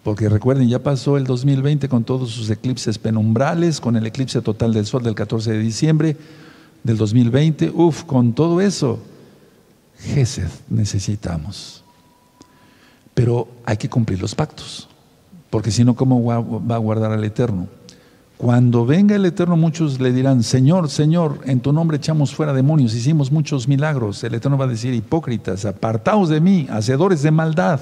[0.04, 4.74] porque recuerden, ya pasó el 2020 con todos sus eclipses penumbrales, con el eclipse total
[4.74, 6.15] del sol del 14 de diciembre
[6.84, 9.00] del 2020, uff, con todo eso,
[10.00, 11.84] Gesed necesitamos.
[13.14, 14.88] Pero hay que cumplir los pactos,
[15.50, 17.68] porque si no, ¿cómo va a guardar al Eterno?
[18.40, 22.94] Cuando venga el Eterno, muchos le dirán, Señor, Señor, en tu nombre echamos fuera demonios,
[22.94, 24.24] hicimos muchos milagros.
[24.24, 27.82] El Eterno va a decir, hipócritas, apartaos de mí, hacedores de maldad.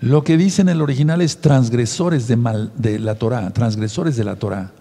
[0.00, 4.24] Lo que dice en el original es transgresores de, mal, de la Torah, transgresores de
[4.24, 4.72] la Torah.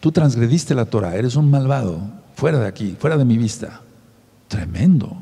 [0.00, 2.00] Tú transgrediste la Torah, eres un malvado,
[2.34, 3.80] fuera de aquí, fuera de mi vista.
[4.50, 5.16] Tremendo.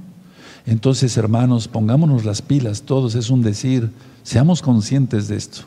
[0.64, 3.90] Entonces, hermanos, pongámonos las pilas, todos es un decir,
[4.22, 5.62] seamos conscientes de esto.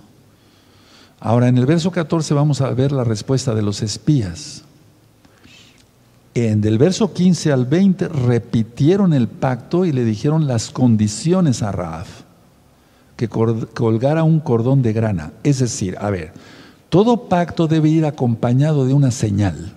[1.19, 4.63] Ahora, en el verso 14 vamos a ver la respuesta de los espías.
[6.33, 11.71] En del verso 15 al 20 repitieron el pacto y le dijeron las condiciones a
[11.71, 12.07] Raab,
[13.15, 15.33] que colgara un cordón de grana.
[15.43, 16.33] Es decir, a ver,
[16.89, 19.75] todo pacto debe ir acompañado de una señal.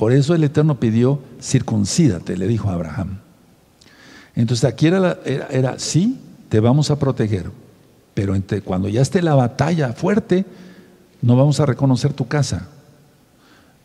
[0.00, 3.18] Por eso el Eterno pidió, circuncídate, le dijo a Abraham.
[4.34, 7.50] Entonces aquí era, era sí, te vamos a proteger,
[8.14, 8.34] pero
[8.64, 10.46] cuando ya esté la batalla fuerte,
[11.20, 12.68] no vamos a reconocer tu casa.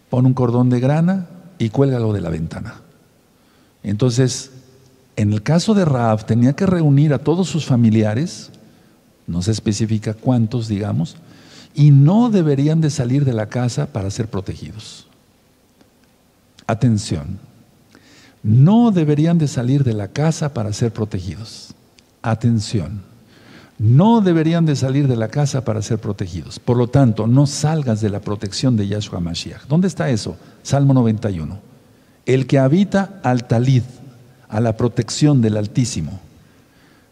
[0.10, 2.76] Pon un cordón de grana y cuélgalo de la ventana.
[3.84, 4.52] Entonces,
[5.18, 8.52] en el caso de Raab, tenía que reunir a todos sus familiares,
[9.28, 11.18] no se especifica cuántos, digamos,
[11.74, 15.05] y no deberían de salir de la casa para ser protegidos.
[16.68, 17.40] Atención,
[18.44, 21.74] no deberían de salir de la casa para ser protegidos.
[22.22, 23.02] Atención
[23.78, 26.60] no deberían de salir de la casa para ser protegidos.
[26.60, 29.68] Por lo tanto, no salgas de la protección de Yahshua Mashiach.
[29.68, 30.38] ¿Dónde está eso?
[30.64, 31.60] Salmo 91.
[32.26, 33.84] El que habita al talid,
[34.48, 36.22] a la protección del Altísimo.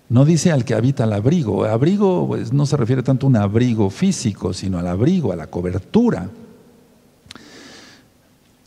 [0.07, 1.65] No dice al que habita al abrigo.
[1.65, 5.47] Abrigo pues, no se refiere tanto a un abrigo físico, sino al abrigo, a la
[5.47, 6.29] cobertura.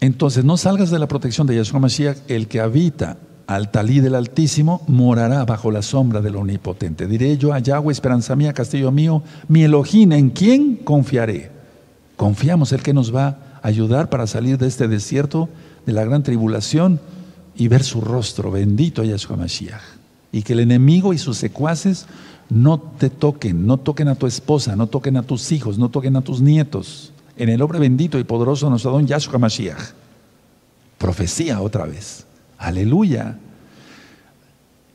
[0.00, 4.14] Entonces, no salgas de la protección de Yahshua Mashiach, el que habita al talí del
[4.14, 7.06] Altísimo morará bajo la sombra del Omnipotente.
[7.06, 11.50] Diré yo a Yahweh, esperanza mía, castillo mío, mi Elohim, ¿en quién confiaré?
[12.16, 15.48] Confiamos el que nos va a ayudar para salir de este desierto,
[15.86, 17.00] de la gran tribulación
[17.54, 18.50] y ver su rostro.
[18.50, 19.82] Bendito Yahshua Mashiach.
[20.32, 22.06] Y que el enemigo y sus secuaces
[22.48, 26.16] no te toquen, no toquen a tu esposa, no toquen a tus hijos, no toquen
[26.16, 27.12] a tus nietos.
[27.36, 29.92] En el nombre bendito y poderoso de nuestro don Yahshua Mashiach.
[30.98, 32.24] Profecía otra vez.
[32.58, 33.36] Aleluya.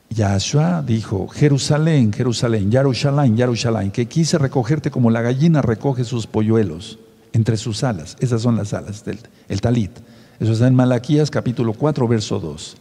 [0.09, 6.99] Yahshua dijo, Jerusalén, Jerusalén, Yarushalayim, Yarushalayim, que quise recogerte como la gallina recoge sus polluelos
[7.31, 8.17] entre sus alas.
[8.19, 9.91] Esas son las alas del el talit.
[10.39, 12.77] Eso está en Malaquías capítulo 4, verso 2.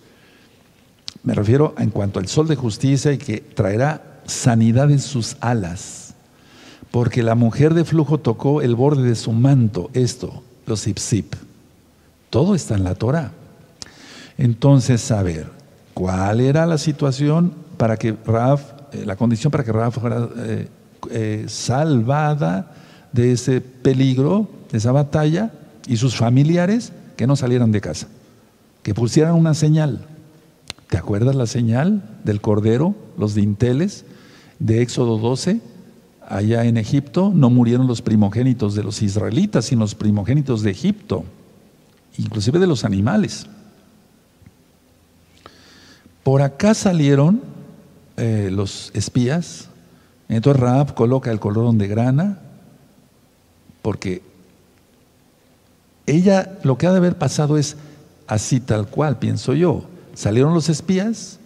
[1.23, 6.10] Me refiero en cuanto al sol de justicia y que traerá sanidad en sus alas.
[6.91, 11.35] Porque la mujer de flujo tocó el borde de su manto, esto, los zip
[12.31, 13.33] Todo está en la Torah.
[14.39, 15.47] Entonces, saber
[15.95, 20.69] cuál era la situación para que Raf, eh, la condición para que Raf fuera eh,
[21.11, 22.73] eh, salvada
[23.13, 25.53] de ese peligro, de esa batalla,
[25.87, 28.09] y sus familiares que no salieran de casa,
[28.83, 30.07] que pusieran una señal.
[30.89, 34.05] ¿Te acuerdas la señal del cordero, los dinteles
[34.59, 35.61] de Éxodo 12?
[36.31, 41.25] Allá en Egipto no murieron los primogénitos de los israelitas, sino los primogénitos de Egipto,
[42.17, 43.49] inclusive de los animales.
[46.23, 47.43] Por acá salieron
[48.17, 49.71] eh, los espías.
[50.29, 52.39] Entonces Raab coloca el cordón de grana
[53.83, 54.23] porque
[56.07, 57.77] ella lo que ha de haber pasado es
[58.29, 59.83] así tal cual, pienso yo.
[60.15, 61.41] Salieron los espías,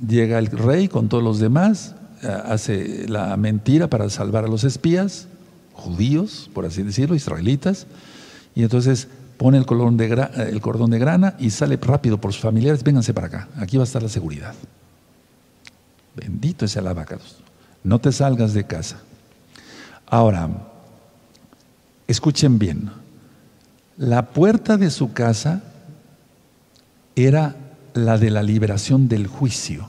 [0.00, 5.28] llega el rey con todos los demás, hace la mentira para salvar a los espías,
[5.72, 7.86] judíos, por así decirlo, israelitas,
[8.54, 12.32] y entonces pone el, cordón de grana, el cordón de grana y sale rápido por
[12.32, 14.54] sus familiares, vénganse para acá, aquí va a estar la seguridad.
[16.14, 17.38] Bendito sea el abacados.
[17.82, 18.98] No te salgas de casa.
[20.06, 20.48] Ahora,
[22.06, 22.90] escuchen bien.
[23.96, 25.62] La puerta de su casa
[27.16, 27.56] era
[27.94, 29.88] la de la liberación del juicio.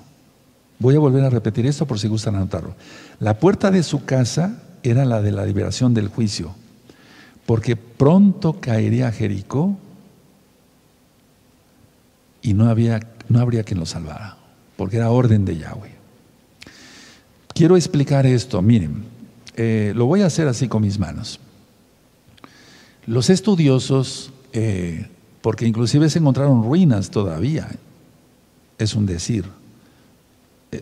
[0.80, 2.76] Voy a volver a repetir esto por si gustan anotarlo.
[3.20, 6.54] La puerta de su casa era la de la liberación del juicio,
[7.46, 9.78] porque pronto caería Jericó
[12.42, 14.38] y no, había, no habría quien lo salvara,
[14.78, 15.96] porque era orden de Yahweh.
[17.54, 19.06] Quiero explicar esto, miren,
[19.56, 21.40] eh, lo voy a hacer así con mis manos.
[23.08, 25.08] Los estudiosos, eh,
[25.42, 27.70] porque inclusive se encontraron ruinas todavía,
[28.78, 29.46] es un decir,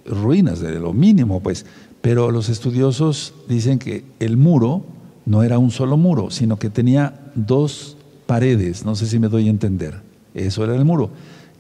[0.06, 1.66] ruinas de lo mínimo, pues,
[2.02, 4.86] pero los estudiosos dicen que el muro
[5.26, 9.48] no era un solo muro, sino que tenía dos paredes, no sé si me doy
[9.48, 10.02] a entender,
[10.34, 11.12] eso era el muro.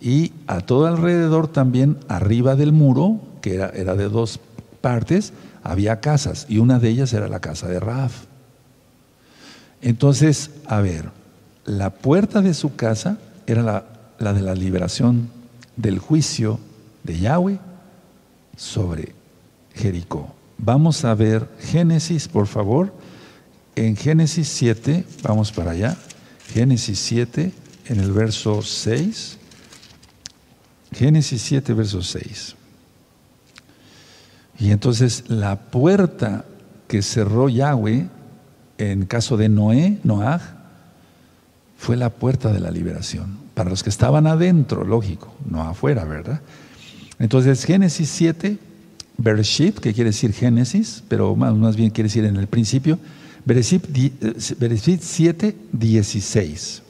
[0.02, 4.40] Y a todo alrededor también, arriba del muro, que era, de dos
[4.82, 5.32] partes,
[5.64, 8.26] había casas, y una de ellas era la casa de Raaf.
[9.82, 11.10] Entonces, a ver,
[11.66, 13.18] la puerta de su casa
[13.48, 13.86] era
[14.20, 15.30] la de la liberación
[15.78, 16.60] del juicio
[17.04, 17.60] de Yahweh
[18.56, 19.14] sobre
[19.74, 20.34] Jericó.
[20.58, 22.94] Vamos a ver Génesis, por favor.
[23.76, 25.98] En Génesis 7, vamos para allá.
[26.54, 27.52] Génesis 7,
[27.88, 29.38] en el verso 6.
[30.92, 32.56] Génesis 7, verso 6.
[34.60, 36.46] Y entonces la puerta
[36.88, 38.08] que cerró Yahweh
[38.78, 40.42] en caso de Noé, Noah,
[41.78, 43.38] fue la puerta de la liberación.
[43.54, 46.42] Para los que estaban adentro, lógico, no afuera, ¿verdad?
[47.20, 48.58] Entonces Génesis 7,
[49.18, 53.00] Bereshit, que quiere decir Génesis, pero más, bien quiere decir en el principio,
[53.46, 53.86] Bereshit,
[55.02, 56.82] 7, 16.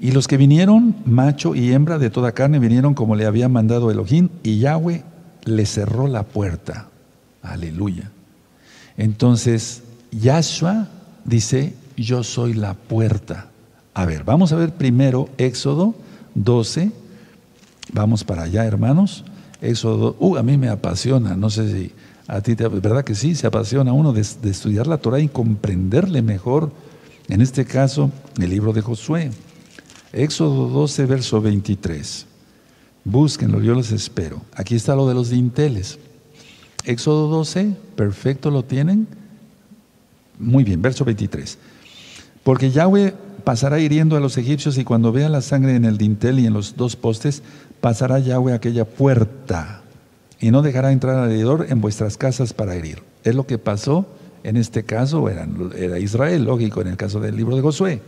[0.00, 3.90] Y los que vinieron, macho y hembra de toda carne, vinieron como le había mandado
[3.90, 5.02] Elohim, y Yahweh
[5.44, 6.88] le cerró la puerta.
[7.42, 8.10] Aleluya.
[8.96, 10.88] Entonces, Yahshua
[11.24, 13.48] dice, yo soy la puerta.
[13.94, 15.94] A ver, vamos a ver primero Éxodo
[16.34, 16.92] 12.
[17.92, 19.24] Vamos para allá, hermanos.
[19.60, 21.92] Éxodo, uh, a mí me apasiona, no sé si
[22.28, 23.34] a ti te, ¿verdad que sí?
[23.34, 26.70] Se apasiona uno de, de estudiar la Torah y comprenderle mejor,
[27.28, 29.30] en este caso, el libro de Josué.
[30.12, 32.26] Éxodo 12, verso 23.
[33.04, 34.42] Búsquenlo, yo los espero.
[34.54, 35.98] Aquí está lo de los dinteles.
[36.84, 39.08] Éxodo 12, perfecto, ¿lo tienen?
[40.38, 41.58] Muy bien, verso 23.
[42.42, 46.38] Porque Yahweh pasará hiriendo a los egipcios y cuando vea la sangre en el dintel
[46.38, 47.42] y en los dos postes,
[47.80, 49.82] pasará Yahweh aquella puerta
[50.40, 53.02] y no dejará entrar alrededor en vuestras casas para herir.
[53.24, 54.06] Es lo que pasó
[54.44, 58.02] en este caso, era, era Israel, lógico, en el caso del libro de Josué.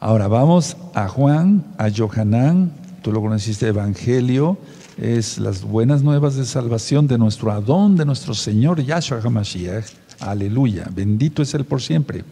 [0.00, 4.58] Ahora vamos a Juan, a Johanán, tú lo conociste, Evangelio,
[4.96, 9.84] es las buenas nuevas de salvación de nuestro Adón, de nuestro Señor Yahshua HaMashiach.
[10.20, 12.24] Aleluya, bendito es Él por siempre.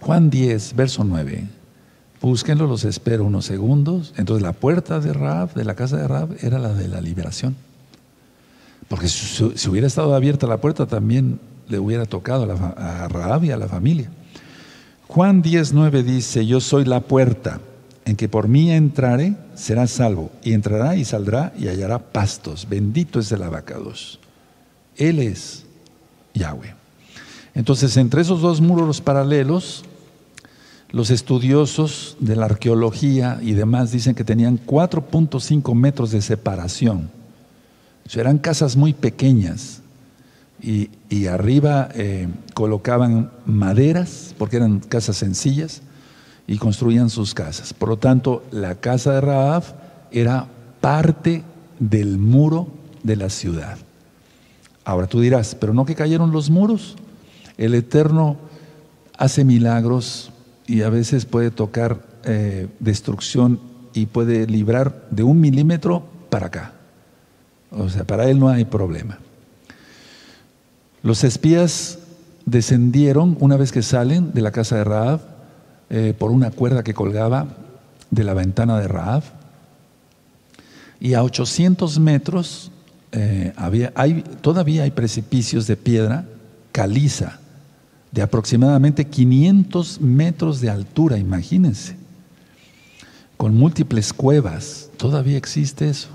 [0.00, 1.59] Juan 10, verso 9.
[2.20, 4.12] Búsquenlo, los espero unos segundos.
[4.16, 7.56] Entonces la puerta de Rab, de la casa de Rab, era la de la liberación.
[8.88, 13.56] Porque si, hubiera estado abierta la puerta también le hubiera tocado a, Rab y a
[13.56, 14.10] la familia.
[15.06, 17.60] Juan 10, 9 dice, yo soy la puerta,
[18.04, 22.66] en que por mí entrare, será salvo, y entrará y saldrá y hallará pastos.
[22.68, 24.18] Bendito es el abacados.
[24.96, 25.64] Él es
[26.34, 26.74] Yahweh.
[27.54, 29.84] Entonces, entre esos dos muros paralelos,
[30.92, 37.10] los estudiosos de la arqueología y demás dicen que tenían 4.5 metros de separación.
[38.12, 39.82] eran casas muy pequeñas
[40.62, 45.80] y, arriba eh, colocaban maderas, porque eran casas sencillas,
[46.46, 47.72] y construían sus casas.
[47.72, 49.62] Por lo tanto, la casa de Raab
[50.10, 50.48] era
[50.80, 51.44] parte
[51.78, 52.68] del muro
[53.02, 53.78] de la ciudad.
[54.84, 56.96] Ahora tú dirás, pero no que cayeron los muros.
[57.56, 58.36] El Eterno
[59.16, 60.29] hace milagros
[60.70, 63.58] y a veces puede tocar eh, destrucción
[63.92, 66.72] y puede librar de un milímetro para acá.
[67.72, 69.18] O sea, para él no hay problema.
[71.02, 71.98] Los espías
[72.46, 75.20] descendieron una vez que salen de la casa de Raab
[75.90, 77.48] eh, por una cuerda que colgaba
[78.12, 79.24] de la ventana de Raab
[81.00, 82.70] y a 800 metros
[83.10, 83.92] eh, había,
[84.40, 86.26] todavía hay precipicios de piedra
[86.70, 87.40] caliza
[88.12, 91.96] de aproximadamente 500 metros de altura, imagínense,
[93.36, 96.08] con múltiples cuevas, todavía existe eso,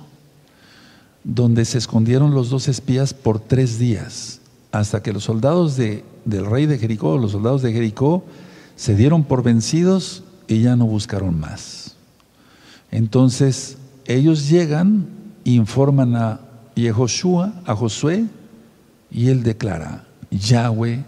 [1.24, 4.42] donde se escondieron los dos espías por tres días,
[4.72, 8.26] hasta que los soldados de, del rey de Jericó, los soldados de Jericó,
[8.76, 11.96] se dieron por vencidos y ya no buscaron más.
[12.92, 15.08] Entonces ellos llegan,
[15.46, 16.42] informan a
[16.76, 18.26] Yehoshua, a Josué,
[19.10, 21.04] y él declara, Yahweh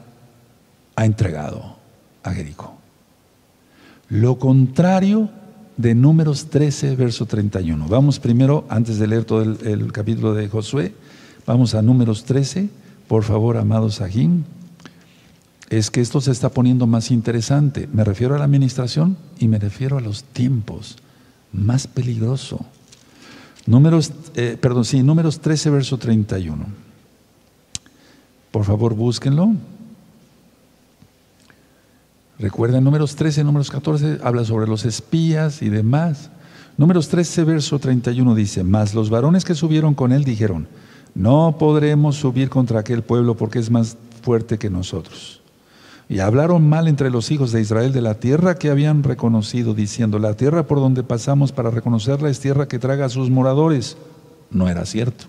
[0.97, 1.77] ha entregado
[2.23, 2.75] a Jericó.
[4.09, 5.29] Lo contrario
[5.77, 7.87] de números 13, verso 31.
[7.87, 10.95] Vamos primero, antes de leer todo el, capítulo de Josué,
[11.45, 12.69] vamos a números 13.
[13.07, 14.43] Por favor, amados Sahim,
[15.69, 17.87] es que esto se está poniendo más interesante.
[17.93, 20.97] Me refiero a la administración y me refiero a los tiempos.
[21.53, 22.65] Más peligroso.
[23.67, 26.65] Números, eh, perdón, sí, números 13, verso 31.
[28.49, 29.53] Por favor, búsquenlo.
[32.39, 36.29] Recuerden, números 13, números 14, habla sobre los espías y demás.
[36.77, 40.67] Números 13, verso 31 dice, mas los varones que subieron con él dijeron,
[41.15, 45.41] no podremos subir contra aquel pueblo porque es más fuerte que nosotros.
[46.09, 50.19] Y hablaron mal entre los hijos de Israel de la tierra que habían reconocido, diciendo,
[50.19, 53.97] la tierra por donde pasamos para reconocerla es tierra que traga a sus moradores.
[54.51, 55.25] No era cierto.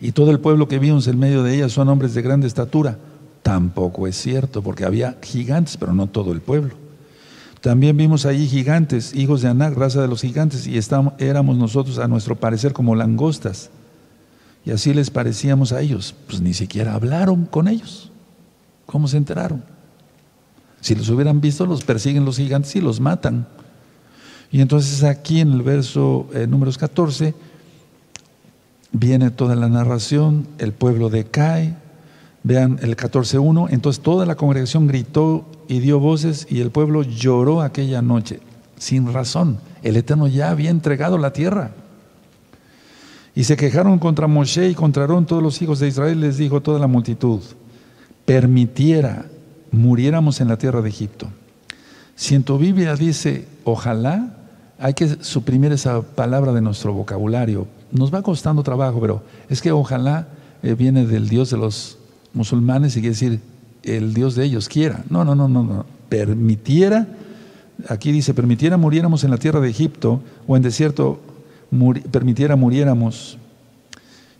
[0.00, 2.98] Y todo el pueblo que vimos en medio de ella son hombres de grande estatura.
[3.44, 6.76] Tampoco es cierto, porque había gigantes, pero no todo el pueblo.
[7.60, 10.80] También vimos allí gigantes, hijos de Anac, raza de los gigantes, y
[11.18, 13.68] éramos nosotros a nuestro parecer como langostas.
[14.64, 16.14] Y así les parecíamos a ellos.
[16.26, 18.10] Pues ni siquiera hablaron con ellos.
[18.86, 19.62] ¿Cómo se enteraron?
[20.80, 23.46] Si los hubieran visto, los persiguen los gigantes y los matan.
[24.52, 27.34] Y entonces aquí en el verso eh, números 14
[28.92, 31.76] viene toda la narración, el pueblo decae,
[32.44, 37.60] vean el 14.1, entonces toda la congregación gritó y dio voces y el pueblo lloró
[37.60, 38.38] aquella noche,
[38.76, 39.58] sin razón.
[39.82, 41.72] El Eterno ya había entregado la tierra.
[43.34, 46.78] Y se quejaron contra Moshe y contra todos los hijos de Israel, les dijo toda
[46.78, 47.40] la multitud
[48.24, 49.26] permitiera
[49.70, 51.28] muriéramos en la tierra de Egipto.
[52.14, 54.36] Si en tu Biblia dice ojalá,
[54.78, 57.66] hay que suprimir esa palabra de nuestro vocabulario.
[57.90, 60.28] Nos va costando trabajo, pero es que ojalá
[60.62, 61.98] eh, viene del Dios de los
[62.34, 63.40] musulmanes y quiere decir
[63.82, 65.04] el Dios de ellos quiera.
[65.08, 65.86] No, no, no, no, no.
[66.08, 67.06] Permitiera,
[67.88, 71.20] aquí dice, permitiera muriéramos en la tierra de Egipto o en desierto,
[72.10, 73.38] permitiera muriéramos.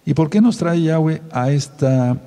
[0.07, 2.21] ¿Y por qué nos trae Yahweh a esta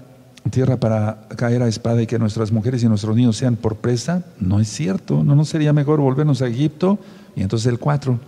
[0.49, 4.23] tierra para caer a espada y que nuestras mujeres y nuestros niños sean por presa,
[4.39, 5.23] no es cierto.
[5.23, 6.99] ¿No nos sería mejor volvernos a Egipto?
[7.35, 8.19] Y entonces el 4.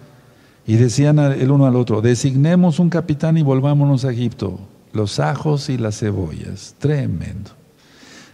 [0.68, 4.60] Y decían el uno al otro, designemos un capitán y volvámonos a Egipto.
[4.94, 6.76] Los ajos y las cebollas.
[6.80, 7.52] Tremendo.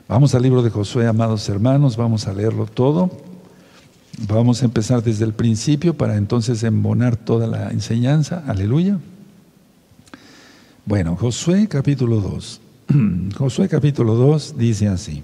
[0.08, 3.10] Vamos al libro de Josué, amados hermanos, vamos a leerlo todo.
[4.28, 8.44] Vamos a empezar desde el principio para entonces embonar toda la enseñanza.
[8.48, 9.00] Aleluya.
[10.86, 12.62] Bueno, Josué capítulo 2.
[13.38, 15.24] Josué capítulo 2 dice así.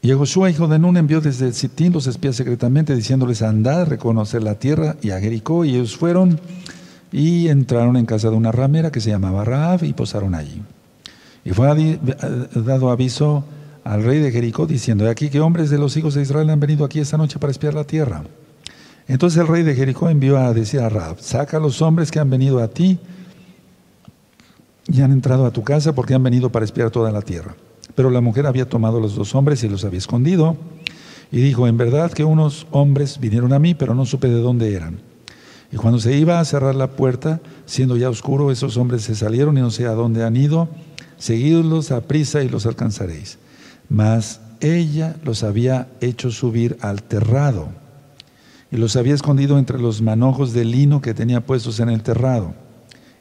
[0.00, 4.54] Y Josué, hijo de Nun, envió desde Sittim los espías secretamente, diciéndoles, andad reconocer la
[4.54, 5.64] tierra y a Jericó.
[5.64, 6.40] Y ellos fueron
[7.12, 10.62] y entraron en casa de una ramera que se llamaba Raab y posaron allí.
[11.44, 11.98] Y fue
[12.54, 13.44] dado aviso
[13.84, 16.84] al rey de Jericó, diciendo, aquí que hombres de los hijos de Israel han venido
[16.84, 18.22] aquí esta noche para espiar la tierra.
[19.06, 22.18] Entonces el rey de Jericó envió a decir a Raab, saca a los hombres que
[22.18, 22.98] han venido a ti
[24.86, 27.54] y han entrado a tu casa porque han venido para espiar toda la tierra.
[27.94, 30.56] Pero la mujer había tomado los dos hombres y los había escondido.
[31.32, 34.74] Y dijo, en verdad que unos hombres vinieron a mí, pero no supe de dónde
[34.74, 35.00] eran.
[35.70, 39.58] Y cuando se iba a cerrar la puerta, siendo ya oscuro, esos hombres se salieron
[39.58, 40.68] y no sé a dónde han ido.
[41.18, 43.38] Seguidlos a prisa y los alcanzaréis.
[43.88, 47.68] Mas ella los había hecho subir al terrado
[48.70, 52.54] y los había escondido entre los manojos de lino que tenía puestos en el terrado.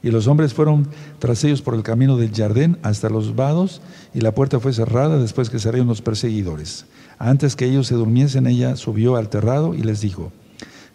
[0.04, 0.88] Y los hombres fueron
[1.20, 3.82] tras ellos por el camino del jardín hasta los vados,
[4.14, 6.86] y la puerta fue cerrada después que salieron los perseguidores.
[7.18, 10.32] Antes que ellos se durmiesen, ella subió al terrado y les dijo,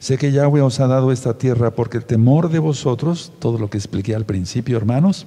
[0.02, 3.70] sé que Yahweh os ha dado esta tierra porque el temor de vosotros, todo lo
[3.70, 5.26] que expliqué al principio, hermanos,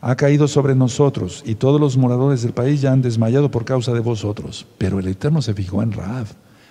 [0.00, 3.92] ha caído sobre nosotros, y todos los moradores del país ya han desmayado por causa
[3.92, 4.66] de vosotros.
[4.78, 6.26] Pero el Eterno se fijó en Raab.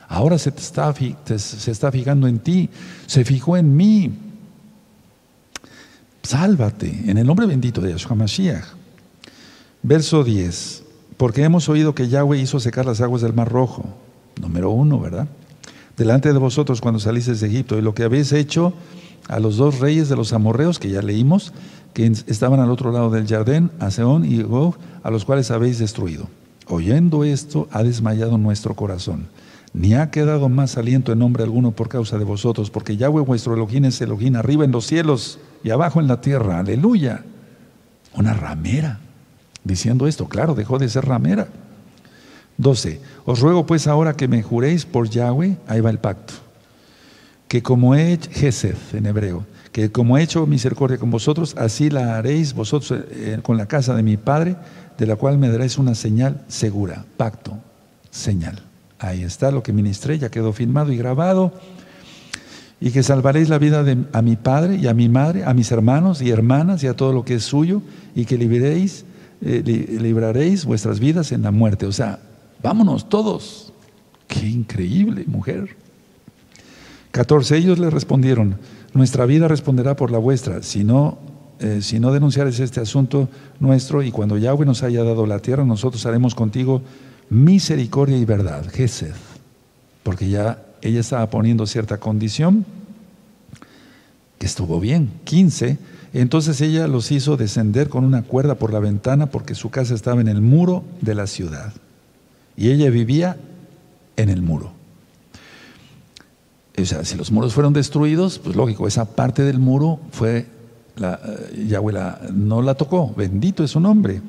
[0.07, 2.69] Ahora se, está, se está fijando en ti,
[3.05, 4.13] se fijó en mí
[6.27, 8.65] Sálvate en el nombre bendito de Yahshua Mashiach.
[9.81, 10.83] Verso 10.
[11.15, 13.85] Porque hemos oído que Yahweh hizo secar las aguas del Mar Rojo.
[14.41, 15.29] Número uno, ¿verdad?
[15.97, 17.77] Delante de vosotros cuando salisteis de Egipto.
[17.77, 18.73] Y lo que habéis hecho
[19.27, 21.53] a los dos reyes de los amorreos, que ya leímos,
[21.93, 25.79] que estaban al otro lado del jardín, a Seón y Gog, a los cuales habéis
[25.79, 26.27] destruido.
[26.67, 29.27] Oyendo esto, ha desmayado nuestro corazón
[29.77, 33.53] ni ha quedado más aliento en nombre alguno por causa de vosotros, porque Yahweh vuestro
[33.53, 36.59] Elohim es Elohim arriba en los cielos y abajo en la tierra.
[36.59, 37.23] Aleluya.
[38.15, 38.99] Una ramera.
[39.63, 41.49] Diciendo esto, claro, dejó de ser ramera.
[42.57, 42.99] 12.
[43.25, 46.33] Os ruego pues ahora que me juréis por Yahweh, ahí va el pacto,
[47.47, 48.29] que como he hecho,
[48.93, 53.57] en hebreo, que como he hecho misericordia con vosotros, así la haréis vosotros eh, con
[53.57, 54.55] la casa de mi Padre,
[54.97, 57.05] de la cual me daréis una señal segura.
[57.17, 57.57] Pacto,
[58.09, 58.63] señal.
[58.99, 61.53] Ahí está lo que ministré, ya quedó filmado y grabado.
[62.79, 65.71] Y que salvaréis la vida de, a mi padre y a mi madre, a mis
[65.71, 67.81] hermanos y hermanas y a todo lo que es suyo,
[68.15, 71.85] y que eh, libraréis vuestras vidas en la muerte.
[71.85, 72.19] O sea,
[72.61, 73.73] vámonos todos.
[74.27, 75.75] Qué increíble, mujer.
[77.11, 77.57] 14.
[77.57, 78.57] Ellos le respondieron,
[78.93, 81.17] nuestra vida responderá por la vuestra, si no,
[81.59, 83.29] eh, si no denunciares este asunto
[83.59, 86.81] nuestro, y cuando Yahweh nos haya dado la tierra, nosotros haremos contigo
[87.29, 89.15] misericordia y verdad, Gesed,
[90.03, 92.65] porque ya ella estaba poniendo cierta condición
[94.37, 95.11] que estuvo bien.
[95.23, 95.77] 15.
[96.13, 100.21] Entonces ella los hizo descender con una cuerda por la ventana porque su casa estaba
[100.21, 101.73] en el muro de la ciudad.
[102.57, 103.37] Y ella vivía
[104.15, 104.73] en el muro.
[106.79, 110.47] O sea, si los muros fueron destruidos, pues lógico, esa parte del muro fue,
[110.95, 111.93] la, eh, Yahweh
[112.33, 114.21] no la tocó, bendito es su nombre.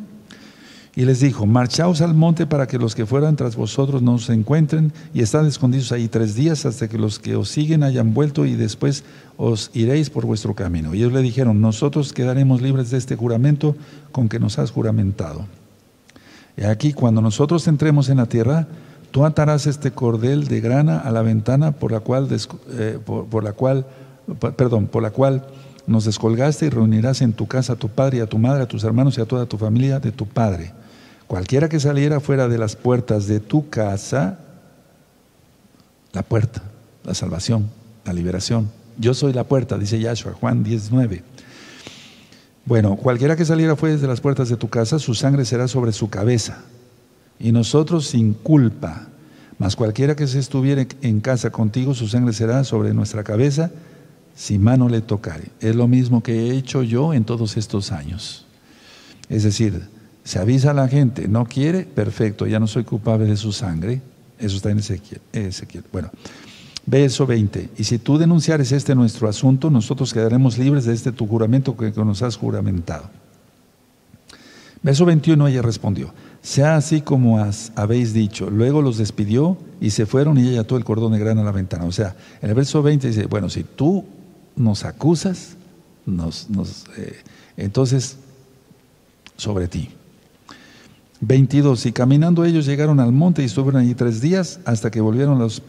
[0.97, 4.33] Y les dijo, marchaos al monte para que los que fueran tras vosotros no se
[4.33, 8.47] encuentren y están escondidos ahí tres días hasta que los que os siguen hayan vuelto
[8.47, 9.05] y después
[9.37, 10.95] os iréis por vuestro camino.
[10.95, 13.77] Y ellos le dijeron, nosotros quedaremos libres de este juramento
[14.11, 15.47] con que nos has juramentado.
[16.59, 18.67] Y aquí, cuando nosotros entremos en la tierra,
[19.11, 22.29] tú atarás este cordel de grana a la ventana por la cual,
[22.73, 23.87] eh, por la cual
[24.57, 25.47] perdón, por la cual
[25.87, 28.69] nos descolgaste y reunirás en tu casa a tu padre y a tu madre, a
[28.69, 30.73] tus hermanos y a toda tu familia de tu padre
[31.29, 34.39] Cualquiera que saliera fuera de las puertas de tu casa,
[36.15, 36.63] la puerta,
[37.05, 37.69] la salvación,
[38.07, 38.71] la liberación.
[38.97, 41.23] Yo soy la puerta, dice Yahshua, Juan 19.
[42.69, 45.91] Bueno, cualquiera que saliera fuera de las puertas de tu casa, su sangre será sobre
[45.91, 46.65] su cabeza.
[47.41, 49.09] Y nosotros sin culpa.
[49.57, 53.71] Mas cualquiera que se estuviera en casa contigo, su sangre será sobre nuestra cabeza,
[54.37, 55.45] si mano le tocare.
[55.61, 58.45] Es lo mismo que he hecho yo en todos estos años.
[59.31, 59.89] Es decir,
[60.23, 64.03] se avisa a la gente, no quiere, perfecto, ya no soy culpable de su sangre.
[64.39, 65.23] Eso está en Ezequiel.
[65.33, 65.85] Ezequiel.
[65.91, 66.11] Bueno,
[66.89, 67.71] verso 20.
[67.77, 71.93] Y si tú denunciares este nuestro asunto, nosotros quedaremos libres de este tu juramento que
[71.93, 73.11] nos has juramentado.
[74.83, 78.49] Verso 21 ella respondió, sea así como habéis dicho.
[78.49, 81.53] Luego los despidió y se fueron y ella ató el cordón de grana a la
[81.53, 81.85] ventana.
[81.85, 84.05] O sea, en el verso 20 dice, bueno, si tú
[84.57, 85.57] nos acusas,
[86.07, 87.17] nos, nos eh,
[87.57, 88.19] entonces
[89.37, 89.91] sobre ti.
[91.21, 91.87] 22.
[91.87, 95.63] Y caminando ellos llegaron al monte y estuvieron allí tres días hasta que volvieron los,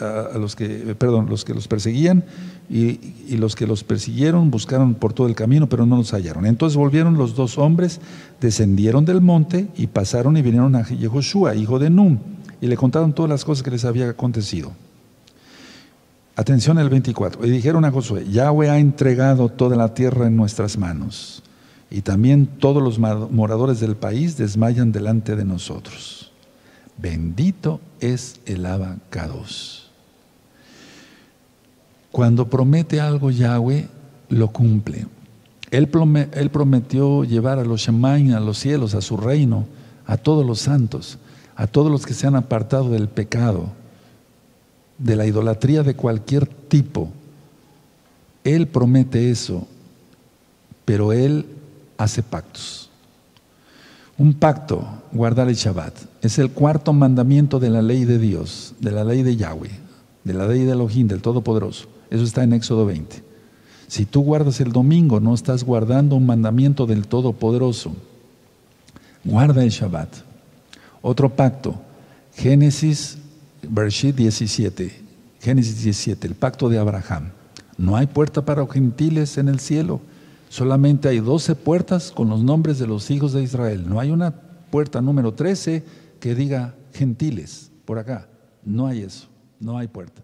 [0.00, 2.24] a los que, perdón, los que los perseguían
[2.70, 6.46] y, los que los persiguieron buscaron por todo el camino, pero no los hallaron.
[6.46, 8.00] Entonces volvieron los dos hombres,
[8.40, 12.18] descendieron del monte y pasaron y vinieron a Yehoshua, hijo de Num,
[12.60, 14.72] y le contaron todas las cosas que les había acontecido.
[16.36, 17.46] Atención el 24.
[17.46, 21.42] Y dijeron a Josué, Yahweh ha entregado toda la tierra en nuestras manos
[21.90, 26.32] y también todos los moradores del país desmayan delante de nosotros.
[26.98, 29.90] Bendito es el abacados.
[32.10, 33.88] Cuando promete algo Yahweh,
[34.30, 35.06] lo cumple.
[35.70, 39.66] Él, prometió llevar a los Shemain, a los cielos, a su reino,
[40.06, 41.18] a todos los santos,
[41.54, 43.68] a todos los que se han apartado del pecado,
[44.98, 47.10] de la idolatría de cualquier tipo.
[48.44, 49.66] Él promete eso,
[50.84, 51.46] pero Él
[51.98, 52.90] hace pactos.
[54.18, 58.90] Un pacto, guardar el Shabbat, es el cuarto mandamiento de la ley de Dios, de
[58.90, 59.70] la ley de Yahweh,
[60.24, 61.86] de la ley de Elohim, del Todopoderoso.
[62.10, 63.22] Eso está en Éxodo 20.
[63.88, 67.94] Si tú guardas el domingo, no estás guardando un mandamiento del Todopoderoso.
[69.22, 70.08] Guarda el Shabbat.
[71.02, 71.74] Otro pacto,
[72.34, 73.18] Génesis,
[73.62, 75.04] Bereshit 17.
[75.40, 77.30] Génesis 17, el pacto de Abraham.
[77.78, 80.00] No hay puerta para gentiles en el cielo
[80.48, 83.88] Solamente hay 12 puertas con los nombres de los hijos de Israel.
[83.88, 84.32] No hay una
[84.70, 85.84] puerta número 13
[86.20, 88.28] que diga gentiles por acá.
[88.64, 89.28] No hay eso.
[89.58, 90.22] No hay puerta.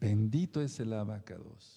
[0.00, 1.73] Bendito es el abacados.